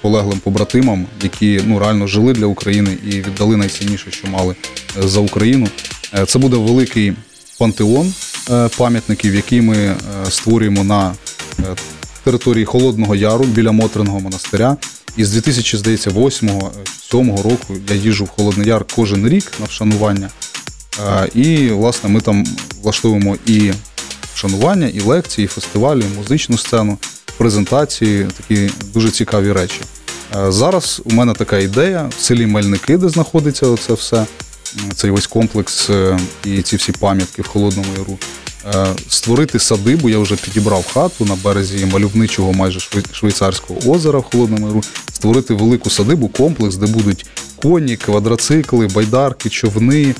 полеглим 0.00 0.38
побратимам, 0.38 1.06
які 1.22 1.60
ну 1.66 1.78
реально 1.78 2.06
жили 2.06 2.32
для 2.32 2.46
України 2.46 2.98
і 3.06 3.10
віддали 3.10 3.56
найцінніше, 3.56 4.10
що 4.10 4.28
мали 4.28 4.54
е, 4.98 5.08
за 5.08 5.20
Україну. 5.20 5.68
Е, 6.14 6.26
Це 6.26 6.38
буде 6.38 6.56
великий 6.56 7.12
пантеон 7.58 8.14
е, 8.50 8.68
пам'ятників, 8.78 9.34
який 9.34 9.60
ми 9.60 9.96
створюємо 10.30 10.84
на 10.84 11.14
території 12.24 12.64
Холодного 12.64 13.16
Яру 13.16 13.44
біля 13.44 13.72
Мотриного 13.72 14.20
монастиря. 14.20 14.76
І 15.16 15.24
з 15.24 15.36
2008-2007 15.36 17.42
року 17.42 17.76
я 17.88 17.96
їжджу 17.96 18.24
в 18.24 18.28
Холодний 18.28 18.68
Яр 18.68 18.84
кожен 18.96 19.28
рік 19.28 19.52
на 19.60 19.66
вшанування. 19.66 20.30
І, 21.34 21.68
власне, 21.68 22.08
ми 22.08 22.20
там 22.20 22.44
влаштовуємо 22.82 23.36
і 23.46 23.72
вшанування, 24.34 24.86
і 24.86 25.00
лекції, 25.00 25.44
і 25.44 25.48
фестивалі, 25.48 26.00
і 26.00 26.18
музичну 26.18 26.58
сцену, 26.58 26.98
презентації, 27.44 28.26
такі 28.36 28.70
дуже 28.94 29.10
цікаві 29.10 29.52
речі. 29.52 29.80
Е, 30.36 30.52
Зараз 30.52 31.02
у 31.04 31.12
мене 31.12 31.32
така 31.32 31.58
ідея 31.58 32.10
в 32.18 32.22
селі 32.22 32.46
Мельники, 32.46 32.96
де 32.96 33.08
знаходиться 33.08 33.76
це 33.86 33.92
все, 33.92 34.26
цей 34.94 35.10
весь 35.10 35.26
комплекс 35.26 35.90
е, 35.90 36.18
і 36.44 36.62
ці 36.62 36.76
всі 36.76 36.92
пам'ятки 36.92 37.42
в 37.42 37.46
Холодному 37.46 37.88
Яру. 37.98 38.18
Е, 38.74 38.86
Створити 39.08 39.58
садибу, 39.58 40.08
я 40.08 40.18
вже 40.18 40.36
підібрав 40.36 40.86
хату 40.94 41.24
на 41.24 41.34
березі 41.44 41.86
мальовничого 41.86 42.52
майже 42.52 42.78
швей- 42.78 43.14
швейцарського 43.14 43.80
озера 43.86 44.18
в 44.18 44.22
Холодному 44.32 44.66
Яру. 44.68 44.82
Створити 45.12 45.54
велику 45.54 45.90
садибу, 45.90 46.28
комплекс, 46.28 46.76
де 46.76 46.86
будуть 46.86 47.26
коні, 47.62 47.96
квадроцикли, 47.96 48.86
байдарки, 48.86 49.48
човни, 49.50 50.14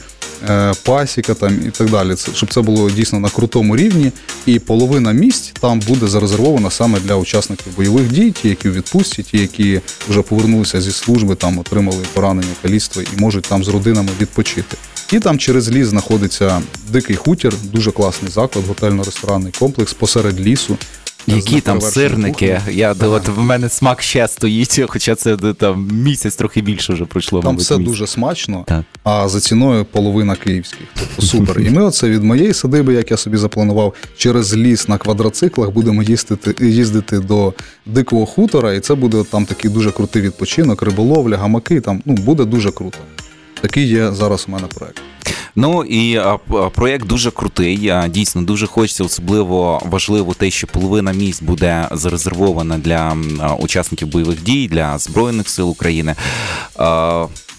пасіка 0.83 1.35
там 1.35 1.59
і 1.67 1.71
так 1.71 1.91
далі. 1.91 2.15
Це, 2.15 2.33
щоб 2.35 2.53
це 2.53 2.61
було 2.61 2.91
дійсно 2.91 3.21
на 3.21 3.29
крутому 3.29 3.77
рівні. 3.77 4.13
І 4.47 4.59
половина 4.59 5.13
місць 5.13 5.53
там 5.61 5.81
буде 5.81 6.09
зарезервована 6.09 6.71
саме 6.71 7.01
для 7.01 7.15
учасників 7.15 7.77
бойових 7.77 8.13
дій, 8.13 8.31
ті, 8.31 8.49
які 8.49 8.69
в 8.69 8.73
відпустці, 8.73 9.23
ті, 9.23 9.39
які 9.39 9.81
вже 10.09 10.23
повернулися 10.23 10.81
зі 10.81 10.93
служби, 10.93 11.35
там 11.35 11.59
отримали 11.59 12.05
поранення, 12.13 12.53
каліцтво 12.63 13.03
і 13.03 13.21
можуть 13.21 13.45
там 13.45 13.65
з 13.65 13.69
родинами 13.69 14.09
відпочити. 14.21 14.77
І 15.13 15.21
там 15.21 15.39
через 15.39 15.71
ліс 15.71 15.87
знаходиться 15.87 16.63
дикий 16.89 17.17
хутір, 17.17 17.55
дуже 17.63 17.91
класний 17.91 18.31
заклад, 18.31 18.65
готельно-ресторанний 18.69 19.59
комплекс 19.59 19.93
посеред 19.93 20.41
лісу. 20.41 20.77
Які 21.27 21.61
там 21.61 21.81
сирники? 21.81 22.61
Я 22.71 22.93
от 22.93 23.29
в 23.29 23.39
мене 23.39 23.69
смак 23.69 24.03
ще 24.03 24.29
стоїть, 24.29 24.81
хоча 24.89 25.15
це 25.15 25.37
там 25.37 25.89
місяць 25.93 26.37
трохи 26.37 26.61
більше 26.61 26.93
вже 26.93 27.05
пройшло. 27.05 27.41
Там 27.41 27.47
мабуть, 27.53 27.65
все 27.65 27.75
місяць. 27.75 27.91
дуже 27.91 28.07
смачно, 28.07 28.65
Так. 28.69 28.85
а 29.05 29.29
за 29.29 29.41
ціною 29.41 29.85
половина 29.85 30.37
київських. 30.37 30.87
Тобто 30.99 31.23
супер. 31.23 31.61
І 31.61 31.71
ми 31.71 31.83
оце 31.83 32.09
від 32.09 32.25
моєї 32.25 32.55
садиби, 32.55 32.95
як 32.95 33.11
я 33.11 33.17
собі 33.17 33.37
запланував, 33.37 33.95
через 34.17 34.57
ліс 34.57 34.89
на 34.89 34.99
квадроциклах 34.99 35.71
будемо 35.71 36.03
їздити, 36.03 36.67
їздити 36.67 37.19
до 37.19 37.53
дикого 37.87 38.27
хутора, 38.27 38.73
і 38.73 38.81
це 38.81 38.95
буде 38.95 39.25
там 39.31 39.47
такий 39.47 39.71
дуже 39.71 39.91
крутий 39.91 40.23
відпочинок, 40.23 40.83
риболовля, 40.83 41.37
гамаки. 41.37 41.81
Там 41.81 42.03
ну 42.05 42.15
буде 42.15 42.45
дуже 42.45 42.73
круто. 42.73 42.99
Такий 43.61 43.89
є 43.89 44.13
зараз 44.13 44.45
у 44.49 44.53
мене 44.53 44.67
проект. 44.67 45.03
Ну 45.57 45.85
і 45.85 46.21
проєкт 46.75 47.07
дуже 47.07 47.31
крутий. 47.31 47.93
Дійсно, 48.09 48.43
дуже 48.43 48.67
хочеться, 48.67 49.05
особливо 49.05 49.83
важливо 49.85 50.35
те, 50.35 50.51
що 50.51 50.67
половина 50.67 51.13
місць 51.13 51.43
буде 51.43 51.89
зарезервована 51.91 52.79
для 52.79 53.17
учасників 53.59 54.09
бойових 54.09 54.43
дій, 54.43 54.69
для 54.69 54.99
Збройних 54.99 55.49
сил 55.49 55.71
України. 55.71 56.15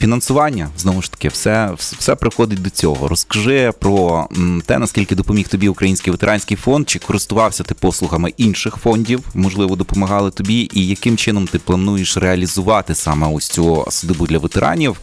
Фінансування 0.01 0.69
знову 0.77 1.01
ж 1.01 1.11
таки, 1.11 1.27
все, 1.27 1.71
все 1.77 2.15
приходить 2.15 2.61
до 2.61 2.69
цього. 2.69 3.07
Розкажи 3.07 3.71
про 3.79 4.27
те, 4.65 4.79
наскільки 4.79 5.15
допоміг 5.15 5.47
тобі 5.47 5.69
Український 5.69 6.11
ветеранський 6.11 6.57
фонд, 6.57 6.89
чи 6.89 6.99
користувався 6.99 7.63
ти 7.63 7.73
послугами 7.73 8.33
інших 8.37 8.75
фондів, 8.75 9.23
можливо, 9.33 9.75
допомагали 9.75 10.31
тобі, 10.31 10.69
і 10.73 10.87
яким 10.87 11.17
чином 11.17 11.47
ти 11.47 11.59
плануєш 11.59 12.17
реалізувати 12.17 12.95
саме 12.95 13.27
ось 13.27 13.47
цю 13.47 13.85
садибу 13.89 14.27
для 14.27 14.37
ветеранів 14.37 14.97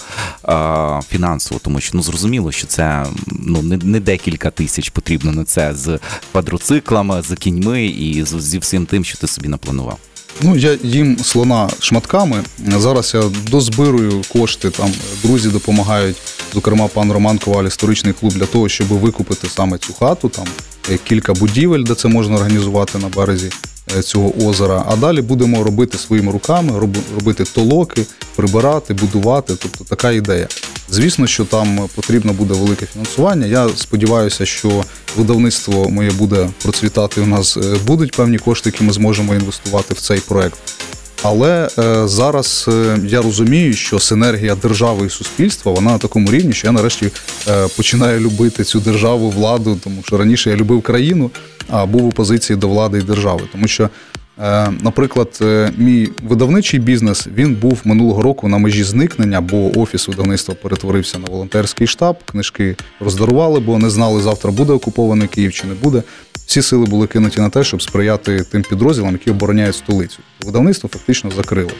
фінансово, 1.08 1.60
тому 1.64 1.80
що 1.80 1.90
ну 1.94 2.02
зрозуміло, 2.02 2.52
що 2.52 2.66
це 2.66 3.06
ну 3.26 3.62
не, 3.62 3.76
не 3.76 4.00
декілька 4.00 4.50
тисяч 4.50 4.90
потрібно 4.90 5.32
на 5.32 5.44
це 5.44 5.74
з 5.74 5.98
квадроциклами, 6.32 7.22
з 7.22 7.34
кіньми 7.36 7.86
і 7.86 8.24
зі 8.24 8.58
всім 8.58 8.86
тим, 8.86 9.04
що 9.04 9.18
ти 9.18 9.26
собі 9.26 9.48
напланував. 9.48 9.98
Ну, 10.42 10.56
я 10.56 10.78
їм 10.82 11.18
слона 11.18 11.68
шматками. 11.80 12.44
Зараз 12.78 13.14
я 13.14 13.22
дозбирую 13.50 14.22
кошти. 14.32 14.70
Там 14.70 14.92
друзі 15.22 15.48
допомагають, 15.48 16.16
зокрема, 16.54 16.88
пан 16.88 17.12
Роман 17.12 17.38
Коваль, 17.38 17.64
історичний 17.64 18.12
клуб, 18.12 18.32
для 18.32 18.46
того, 18.46 18.68
щоб 18.68 18.88
викупити 18.88 19.48
саме 19.48 19.78
цю 19.78 19.92
хату. 19.92 20.28
Там 20.28 20.46
е, 20.90 20.98
кілька 21.04 21.32
будівель, 21.34 21.82
де 21.82 21.94
це 21.94 22.08
можна 22.08 22.36
організувати 22.36 22.98
на 22.98 23.08
березі 23.08 23.50
цього 24.02 24.32
озера. 24.48 24.84
А 24.88 24.96
далі 24.96 25.22
будемо 25.22 25.64
робити 25.64 25.98
своїми 25.98 26.32
руками, 26.32 26.80
робити 27.14 27.44
толоки, 27.44 28.06
прибирати, 28.36 28.94
будувати. 28.94 29.54
Тобто 29.62 29.84
така 29.84 30.10
ідея. 30.10 30.48
Звісно, 30.90 31.26
що 31.26 31.44
там 31.44 31.88
потрібно 31.94 32.32
буде 32.32 32.54
велике 32.54 32.86
фінансування. 32.86 33.46
Я 33.46 33.68
сподіваюся, 33.76 34.46
що 34.46 34.84
видавництво 35.16 35.88
моє 35.88 36.10
буде 36.10 36.48
процвітати. 36.62 37.20
У 37.20 37.26
нас 37.26 37.56
е, 37.56 37.76
будуть 37.86 38.16
певні 38.16 38.38
кошти, 38.38 38.70
які 38.70 38.84
ми 38.84 38.92
зможемо 38.92 39.34
інвестувати 39.34 39.94
в 39.94 40.00
цей 40.00 40.20
проект. 40.20 40.58
Але 41.22 41.68
е, 41.78 42.08
зараз 42.08 42.66
е, 42.68 42.98
я 43.04 43.22
розумію, 43.22 43.74
що 43.74 43.98
синергія 43.98 44.54
держави 44.54 45.06
і 45.06 45.10
суспільства 45.10 45.72
вона 45.72 45.90
на 45.90 45.98
такому 45.98 46.30
рівні, 46.30 46.52
що 46.52 46.66
я 46.66 46.72
нарешті 46.72 47.10
е, 47.48 47.68
починаю 47.76 48.20
любити 48.20 48.64
цю 48.64 48.80
державу, 48.80 49.30
владу, 49.30 49.78
тому 49.84 50.02
що 50.06 50.18
раніше 50.18 50.50
я 50.50 50.56
любив 50.56 50.82
країну, 50.82 51.30
а 51.68 51.86
був 51.86 52.06
у 52.06 52.12
позиції 52.12 52.56
до 52.56 52.68
влади 52.68 52.98
і 52.98 53.02
держави. 53.02 53.40
Тому 53.52 53.68
що, 53.68 53.90
наприклад, 54.80 55.38
е, 55.42 55.72
мій 55.78 56.08
видавничий 56.22 56.80
бізнес 56.80 57.28
він 57.34 57.54
був 57.54 57.80
минулого 57.84 58.22
року 58.22 58.48
на 58.48 58.58
межі 58.58 58.84
зникнення, 58.84 59.40
бо 59.40 59.80
офіс 59.80 60.08
видавництва 60.08 60.54
перетворився 60.54 61.18
на 61.18 61.26
волонтерський 61.26 61.86
штаб, 61.86 62.16
книжки 62.24 62.76
роздарували, 63.00 63.60
бо 63.60 63.78
не 63.78 63.90
знали, 63.90 64.22
завтра 64.22 64.50
буде 64.50 64.72
окупований 64.72 65.28
Київ 65.28 65.52
чи 65.52 65.66
не 65.66 65.74
буде. 65.74 66.02
Всі 66.46 66.62
сили 66.62 66.86
були 66.86 67.06
кинуті 67.06 67.40
на 67.40 67.50
те, 67.50 67.64
щоб 67.64 67.82
сприяти 67.82 68.44
тим 68.52 68.62
підрозділам, 68.62 69.12
які 69.12 69.30
обороняють 69.30 69.76
столицю. 69.76 70.18
Видавництво 70.44 70.90
фактично 70.92 71.30
закрилося. 71.30 71.76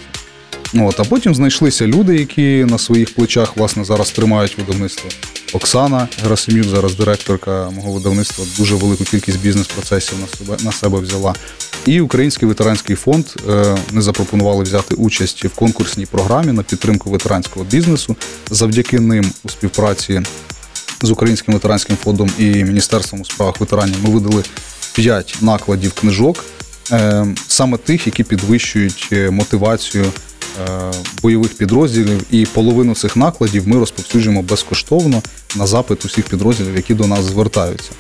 От, 0.75 1.01
а 1.01 1.05
потім 1.05 1.35
знайшлися 1.35 1.87
люди, 1.87 2.16
які 2.16 2.64
на 2.64 2.79
своїх 2.79 3.14
плечах 3.14 3.57
власне 3.57 3.85
зараз 3.85 4.11
тримають 4.11 4.59
видавництво. 4.59 5.11
Оксана 5.52 6.08
Герасимюк, 6.22 6.68
зараз 6.68 6.94
директорка 6.94 7.70
мого 7.70 7.92
видавництва, 7.92 8.44
дуже 8.58 8.74
велику 8.74 9.04
кількість 9.04 9.40
бізнес-процесів 9.40 10.18
на 10.20 10.26
себе 10.26 10.64
на 10.64 10.72
себе 10.72 10.98
взяла. 10.98 11.34
І 11.87 12.00
Український 12.00 12.48
ветеранський 12.48 12.96
фонд 12.96 13.26
не 13.92 14.02
запропонували 14.02 14.62
взяти 14.64 14.94
участь 14.94 15.44
в 15.44 15.50
конкурсній 15.50 16.06
програмі 16.06 16.52
на 16.52 16.62
підтримку 16.62 17.11
ветеранського 17.11 17.64
бізнесу. 17.64 18.16
Завдяки 18.50 19.00
ним 19.00 19.32
у 19.44 19.48
співпраці 19.48 20.22
з 21.02 21.11
Українським 21.11 21.54
ветеранським 21.54 21.96
фондом 21.96 22.30
і 22.38 22.44
Міністерством 22.44 23.20
у 23.20 23.24
справах 23.24 23.61
ветеранів 23.61 23.96
ми 24.02 24.11
видали 24.11 24.42
5 24.94 25.37
накладів 25.40 25.92
книжок, 25.92 26.44
е, 26.92 27.26
саме 27.48 27.76
тих, 27.76 28.06
які 28.06 28.24
підвищують 28.24 29.08
е, 29.12 29.30
мотивацію 29.30 30.04
бойових 31.22 31.56
підрозділів. 31.56 32.22
І 32.30 32.46
половину 32.46 32.94
цих 32.94 33.16
накладів 33.16 33.68
ми 33.68 33.78
розповсюджуємо 33.78 34.42
безкоштовно 34.42 35.22
на 35.56 35.66
запит 35.66 36.04
усіх 36.04 36.24
підрозділів, 36.28 36.76
які 36.76 36.94
до 36.94 37.06
нас 37.06 37.24
звертаються. 37.24 37.90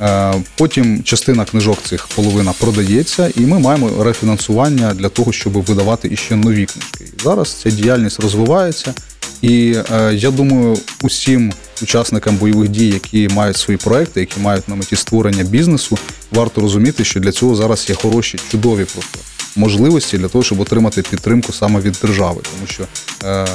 Е, 0.00 0.34
Потім 0.56 1.02
частина 1.02 1.44
книжок 1.44 1.78
цих 1.82 2.06
половина 2.06 2.52
продається, 2.60 3.30
і 3.36 3.40
ми 3.40 3.58
маємо 3.58 4.04
рефінансування 4.04 4.94
для 4.94 5.08
того, 5.08 5.32
щоб 5.32 5.52
видавати 5.52 6.08
іще 6.12 6.36
нові 6.36 6.66
книжки. 6.66 7.04
Зараз 7.24 7.52
ця 7.52 7.70
діяльність 7.70 8.20
розвивається. 8.20 8.94
І 9.42 9.76
е, 9.92 10.14
я 10.14 10.30
думаю, 10.30 10.76
усім 11.02 11.52
учасникам 11.82 12.36
бойових 12.36 12.68
дій, 12.68 12.88
які 12.88 13.28
мають 13.28 13.56
свої 13.56 13.78
проекти, 13.78 14.20
які 14.20 14.40
мають 14.40 14.68
на 14.68 14.74
меті 14.74 14.96
створення 14.96 15.44
бізнесу, 15.44 15.98
варто 16.32 16.60
розуміти, 16.60 17.04
що 17.04 17.20
для 17.20 17.32
цього 17.32 17.56
зараз 17.56 17.86
є 17.88 17.94
хороші, 17.94 18.38
чудові 18.50 18.84
просто 18.84 19.18
можливості 19.56 20.18
для 20.18 20.28
того, 20.28 20.44
щоб 20.44 20.60
отримати 20.60 21.02
підтримку 21.02 21.52
саме 21.52 21.80
від 21.80 21.98
держави, 22.02 22.40
тому 22.54 22.66
що 22.66 22.84
е, 23.24 23.46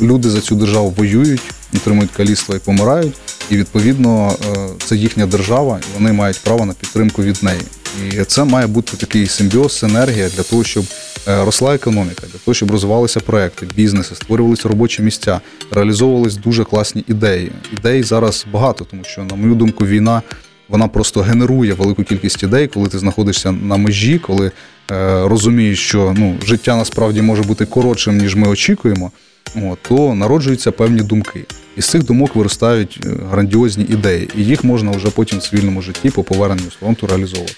люди 0.00 0.30
за 0.30 0.40
цю 0.40 0.54
державу 0.54 0.94
воюють, 0.96 1.42
отримують 1.76 2.10
каліцтва 2.10 2.56
і 2.56 2.58
помирають, 2.58 3.14
і 3.50 3.56
відповідно 3.56 4.36
е, 4.56 4.68
це 4.84 4.96
їхня 4.96 5.26
держава, 5.26 5.78
і 5.78 5.98
вони 5.98 6.12
мають 6.12 6.40
право 6.44 6.66
на 6.66 6.72
підтримку 6.72 7.22
від 7.22 7.42
неї. 7.42 7.62
І 8.12 8.24
це 8.24 8.44
має 8.44 8.66
бути 8.66 8.96
такий 8.96 9.26
симбіоз, 9.26 9.78
синергія 9.78 10.28
для 10.28 10.42
того, 10.42 10.64
щоб 10.64 10.84
е, 11.28 11.44
росла 11.44 11.74
економіка, 11.74 12.22
для 12.32 12.38
того, 12.38 12.54
щоб 12.54 12.70
розвивалися 12.70 13.20
проекти, 13.20 13.66
бізнеси, 13.74 14.14
створювалися 14.14 14.68
робочі 14.68 15.02
місця, 15.02 15.40
реалізовувались 15.70 16.36
дуже 16.36 16.64
класні 16.64 17.04
ідеї. 17.08 17.52
Ідей 17.72 18.02
зараз 18.02 18.46
багато, 18.52 18.84
тому 18.84 19.04
що, 19.04 19.24
на 19.24 19.36
мою 19.36 19.54
думку, 19.54 19.86
війна 19.86 20.22
вона 20.68 20.88
просто 20.88 21.20
генерує 21.20 21.74
велику 21.74 22.04
кількість 22.04 22.42
ідей, 22.42 22.66
коли 22.68 22.88
ти 22.88 22.98
знаходишся 22.98 23.52
на 23.52 23.76
межі, 23.76 24.18
коли 24.18 24.46
е, 24.46 24.52
розумієш, 25.28 25.78
що 25.78 26.14
ну, 26.18 26.36
життя 26.46 26.76
насправді 26.76 27.22
може 27.22 27.42
бути 27.42 27.66
коротшим, 27.66 28.18
ніж 28.18 28.34
ми 28.36 28.48
очікуємо. 28.48 29.12
От, 29.56 29.78
то 29.82 30.14
народжуються 30.14 30.72
певні 30.72 31.02
думки. 31.02 31.44
Із 31.76 31.86
цих 31.86 32.04
думок 32.04 32.36
виростають 32.36 33.00
е, 33.04 33.08
грандіозні 33.30 33.84
ідеї, 33.84 34.28
і 34.36 34.44
їх 34.44 34.64
можна 34.64 34.90
вже 34.90 35.10
потім 35.10 35.38
в 35.38 35.42
цивільному 35.42 35.82
житті 35.82 36.10
по 36.10 36.22
поверненню 36.22 36.70
фронту 36.80 37.06
реалізовувати. 37.06 37.54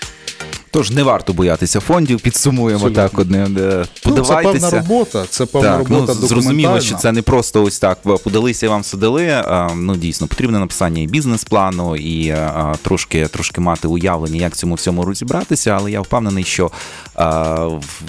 Тож 0.77 0.91
не 0.91 1.03
варто 1.03 1.33
боятися 1.33 1.81
фондів, 1.81 2.21
підсумуємо 2.21 2.75
Абсолютно. 2.87 3.03
так 3.03 3.19
одним. 3.19 3.59
е, 3.59 3.85
Ну, 4.07 4.17
це 4.25 4.35
певна 4.43 4.71
робота, 4.71 5.25
це 5.31 5.47
певна 5.47 5.69
Так, 5.69 5.79
робота 5.89 6.15
ну, 6.21 6.27
зрозуміло, 6.27 6.81
що 6.81 6.97
це 6.97 7.13
не 7.13 7.23
просто 7.23 7.65
ось 7.65 7.79
так. 7.79 7.99
Подалися 8.03 8.67
і 8.67 8.69
вам 8.69 8.85
садили. 8.85 9.29
а, 9.29 9.69
Ну 9.77 9.97
дійсно 9.97 10.27
потрібне 10.27 10.59
написання 10.59 11.03
і 11.03 11.07
бізнес-плану, 11.07 11.97
і 11.97 12.35
трошки, 12.83 13.27
трошки 13.27 13.61
мати 13.61 13.89
уявлення, 13.89 14.41
як 14.41 14.57
цьому 14.57 14.75
всьому 14.75 15.05
розібратися. 15.05 15.71
Але 15.71 15.91
я 15.91 16.01
впевнений, 16.01 16.45
що 16.45 16.71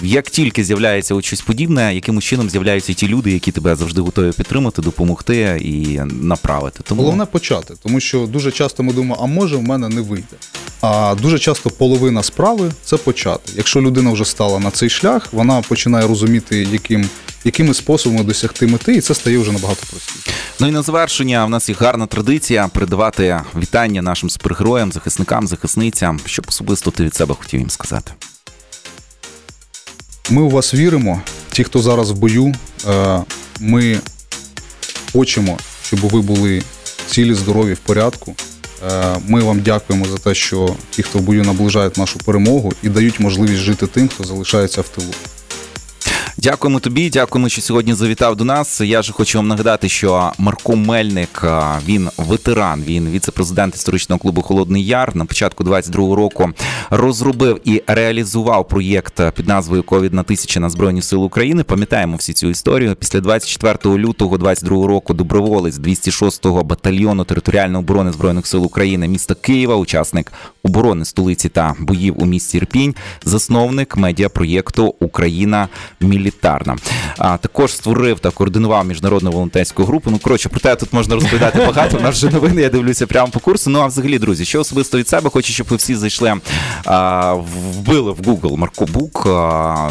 як 0.02 0.30
тільки 0.30 0.64
з'являється 0.64 1.14
от 1.14 1.24
щось 1.24 1.40
подібне, 1.40 1.94
якимось 1.94 2.24
чином 2.24 2.50
з'являються 2.50 2.92
ті 2.94 3.08
люди, 3.08 3.32
які 3.32 3.52
тебе 3.52 3.76
завжди 3.76 4.00
готові 4.00 4.32
підтримати, 4.32 4.82
допомогти 4.82 5.60
і 5.64 6.00
направити. 6.22 6.80
Тому 6.84 7.02
Головне 7.02 7.24
почати, 7.24 7.74
тому 7.82 8.00
що 8.00 8.26
дуже 8.26 8.52
часто 8.52 8.82
ми 8.82 8.92
думаємо, 8.92 9.18
а 9.22 9.26
може 9.26 9.56
в 9.56 9.62
мене 9.62 9.88
не 9.88 10.00
вийде. 10.00 10.36
А 10.80 11.14
дуже 11.22 11.38
часто 11.38 11.70
половина 11.70 12.22
справи 12.58 12.72
це 12.84 12.96
почати. 12.96 13.52
Якщо 13.56 13.80
людина 13.80 14.10
вже 14.10 14.24
стала 14.24 14.58
на 14.58 14.70
цей 14.70 14.90
шлях, 14.90 15.32
вона 15.32 15.62
починає 15.62 16.06
розуміти, 16.06 16.68
яким, 16.72 17.08
якими 17.44 17.74
способами 17.74 18.24
досягти 18.24 18.66
мети, 18.66 18.94
і 18.94 19.00
це 19.00 19.14
стає 19.14 19.38
вже 19.38 19.52
набагато 19.52 19.86
простіше. 19.90 20.30
Ну 20.60 20.68
і 20.68 20.70
на 20.70 20.82
завершення 20.82 21.44
в 21.44 21.50
нас 21.50 21.68
є 21.68 21.74
гарна 21.78 22.06
традиція 22.06 22.68
передавати 22.68 23.40
вітання 23.56 24.02
нашим 24.02 24.30
супергероям, 24.30 24.92
захисникам, 24.92 25.46
захисницям. 25.46 26.20
Що 26.26 26.42
б 26.42 26.46
особисто 26.48 26.90
ти 26.90 27.04
від 27.04 27.14
себе 27.14 27.34
хотів 27.34 27.60
їм 27.60 27.70
сказати? 27.70 28.12
Ми 30.30 30.42
у 30.42 30.50
вас 30.50 30.74
віримо. 30.74 31.22
Ті, 31.52 31.64
хто 31.64 31.78
зараз 31.78 32.10
в 32.10 32.14
бою, 32.14 32.54
е, 32.88 33.20
ми 33.60 34.00
хочемо, 35.12 35.58
щоб 35.82 36.00
ви 36.00 36.20
були 36.20 36.62
цілі, 37.06 37.34
здорові, 37.34 37.72
в 37.72 37.78
порядку. 37.78 38.36
Е, 38.86 39.16
Ми 39.28 39.40
вам 39.40 39.60
дякуємо 39.60 40.04
за 40.04 40.18
те, 40.18 40.34
що 40.34 40.76
ті, 40.90 41.02
хто 41.02 41.18
в 41.18 41.22
бою 41.22 41.44
наближають 41.44 41.96
нашу 41.96 42.18
перемогу 42.18 42.72
і 42.82 42.88
дають 42.88 43.20
можливість 43.20 43.62
жити 43.62 43.86
тим, 43.86 44.08
хто 44.08 44.24
залишається 44.24 44.80
в 44.80 44.88
тилу. 44.88 45.12
Дякуємо 46.36 46.80
тобі, 46.80 47.10
дякуємо, 47.10 47.48
що 47.48 47.62
сьогодні 47.62 47.94
завітав 47.94 48.36
до 48.36 48.44
нас. 48.44 48.80
Я 48.80 49.02
ж 49.02 49.12
хочу 49.12 49.38
вам 49.38 49.48
нагадати, 49.48 49.88
що 49.88 50.32
Марко 50.38 50.76
Мельник 50.76 51.44
він 51.86 52.08
ветеран, 52.16 52.82
він 52.86 53.10
віце-президент 53.10 53.74
історичного 53.74 54.18
клубу 54.18 54.42
Холодний 54.42 54.86
Яр. 54.86 55.16
На 55.16 55.24
початку 55.24 55.64
22-го 55.64 56.16
року 56.16 56.50
розробив 56.90 57.60
і 57.64 57.82
реалізував 57.86 58.68
проєкт 58.68 59.20
під 59.36 59.48
назвою 59.48 59.82
Ковід 59.82 60.14
на 60.14 60.22
тисячі 60.22 60.60
на 60.60 60.70
Збройні 60.70 61.02
Сили 61.02 61.24
України. 61.24 61.62
Пам'ятаємо 61.64 62.16
всі 62.16 62.32
цю 62.32 62.48
історію. 62.48 62.94
Після 62.94 63.20
24 63.20 63.96
лютого 63.96 64.36
22-го 64.36 64.86
року 64.86 65.14
доброволець 65.14 65.78
206-го 65.78 66.62
батальйону 66.62 67.24
територіальної 67.24 67.84
оборони 67.84 68.12
збройних 68.12 68.46
сил 68.46 68.64
України 68.64 69.08
міста 69.08 69.34
Києва, 69.34 69.76
учасник 69.76 70.32
оборони 70.62 71.04
столиці 71.04 71.48
та 71.48 71.74
боїв 71.78 72.14
у 72.22 72.26
місті 72.26 72.56
Ірпінь, 72.56 72.94
засновник 73.24 73.96
медіапроєкту 73.96 74.94
Україна 75.00 75.68
мілітарна. 76.08 76.76
А 77.18 77.36
також 77.36 77.72
створив 77.72 78.18
та 78.20 78.30
координував 78.30 78.86
міжнародну 78.86 79.30
волонтерську 79.30 79.84
групу. 79.84 80.10
Ну 80.10 80.18
коротше, 80.18 80.48
про 80.48 80.60
те 80.60 80.76
тут 80.76 80.92
можна 80.92 81.14
розповідати 81.14 81.58
багато. 81.58 81.98
У 81.98 82.00
нас 82.00 82.16
вже 82.16 82.30
новини. 82.30 82.62
Я 82.62 82.68
дивлюся 82.68 83.06
прямо 83.06 83.28
по 83.28 83.40
курсу. 83.40 83.70
Ну 83.70 83.80
а 83.80 83.86
взагалі, 83.86 84.18
друзі, 84.18 84.44
що 84.44 84.60
особисто 84.60 84.98
від 84.98 85.08
себе 85.08 85.30
хочу, 85.30 85.52
щоб 85.52 85.66
ви 85.70 85.76
всі 85.76 85.94
зайшли, 85.94 86.34
а, 86.84 87.34
вбили 87.78 88.12
в 88.12 88.20
Google 88.20 88.56
Марко 88.56 88.86
Бук, 88.86 89.28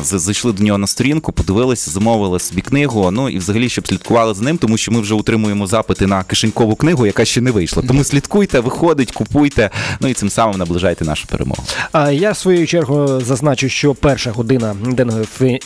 зайшли 0.03 0.51
до 0.51 0.63
нього 0.63 0.77
на 0.77 0.87
сторінку, 0.87 1.31
подивилися, 1.31 1.91
замовили 1.91 2.39
собі 2.39 2.61
книгу. 2.61 3.11
Ну 3.11 3.29
і 3.29 3.37
взагалі, 3.37 3.69
щоб 3.69 3.87
слідкували 3.87 4.33
за 4.33 4.43
ним, 4.43 4.57
тому 4.57 4.77
що 4.77 4.91
ми 4.91 5.01
вже 5.01 5.15
отримуємо 5.15 5.67
запити 5.67 6.07
на 6.07 6.23
кишенькову 6.23 6.75
книгу, 6.75 7.05
яка 7.05 7.25
ще 7.25 7.41
не 7.41 7.51
вийшла. 7.51 7.83
Тому 7.87 8.03
слідкуйте, 8.03 8.59
виходить, 8.59 9.11
купуйте. 9.11 9.69
Ну 9.99 10.07
і 10.07 10.13
цим 10.13 10.29
самим 10.29 10.57
наближайте 10.57 11.05
нашу 11.05 11.27
перемогу. 11.27 11.63
А 11.91 12.11
я 12.11 12.31
в 12.31 12.37
свою 12.37 12.67
чергу 12.67 13.21
зазначу, 13.21 13.69
що 13.69 13.93
перша 13.93 14.31
година 14.31 14.75
денного 14.85 15.19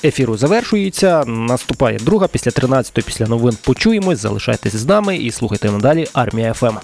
ефіру 0.03 0.37
завершується. 0.41 1.25
Наступає 1.25 1.97
друга 1.97 2.27
після 2.27 2.51
13 2.51 3.05
після 3.05 3.27
новин. 3.27 3.57
Почуємось. 3.63 4.19
Залишайтесь 4.19 4.75
з 4.75 4.85
нами 4.85 5.17
і 5.17 5.31
слухайте 5.31 5.71
надалі 5.71 6.07
Армія 6.13 6.53
ФМ. 6.53 6.77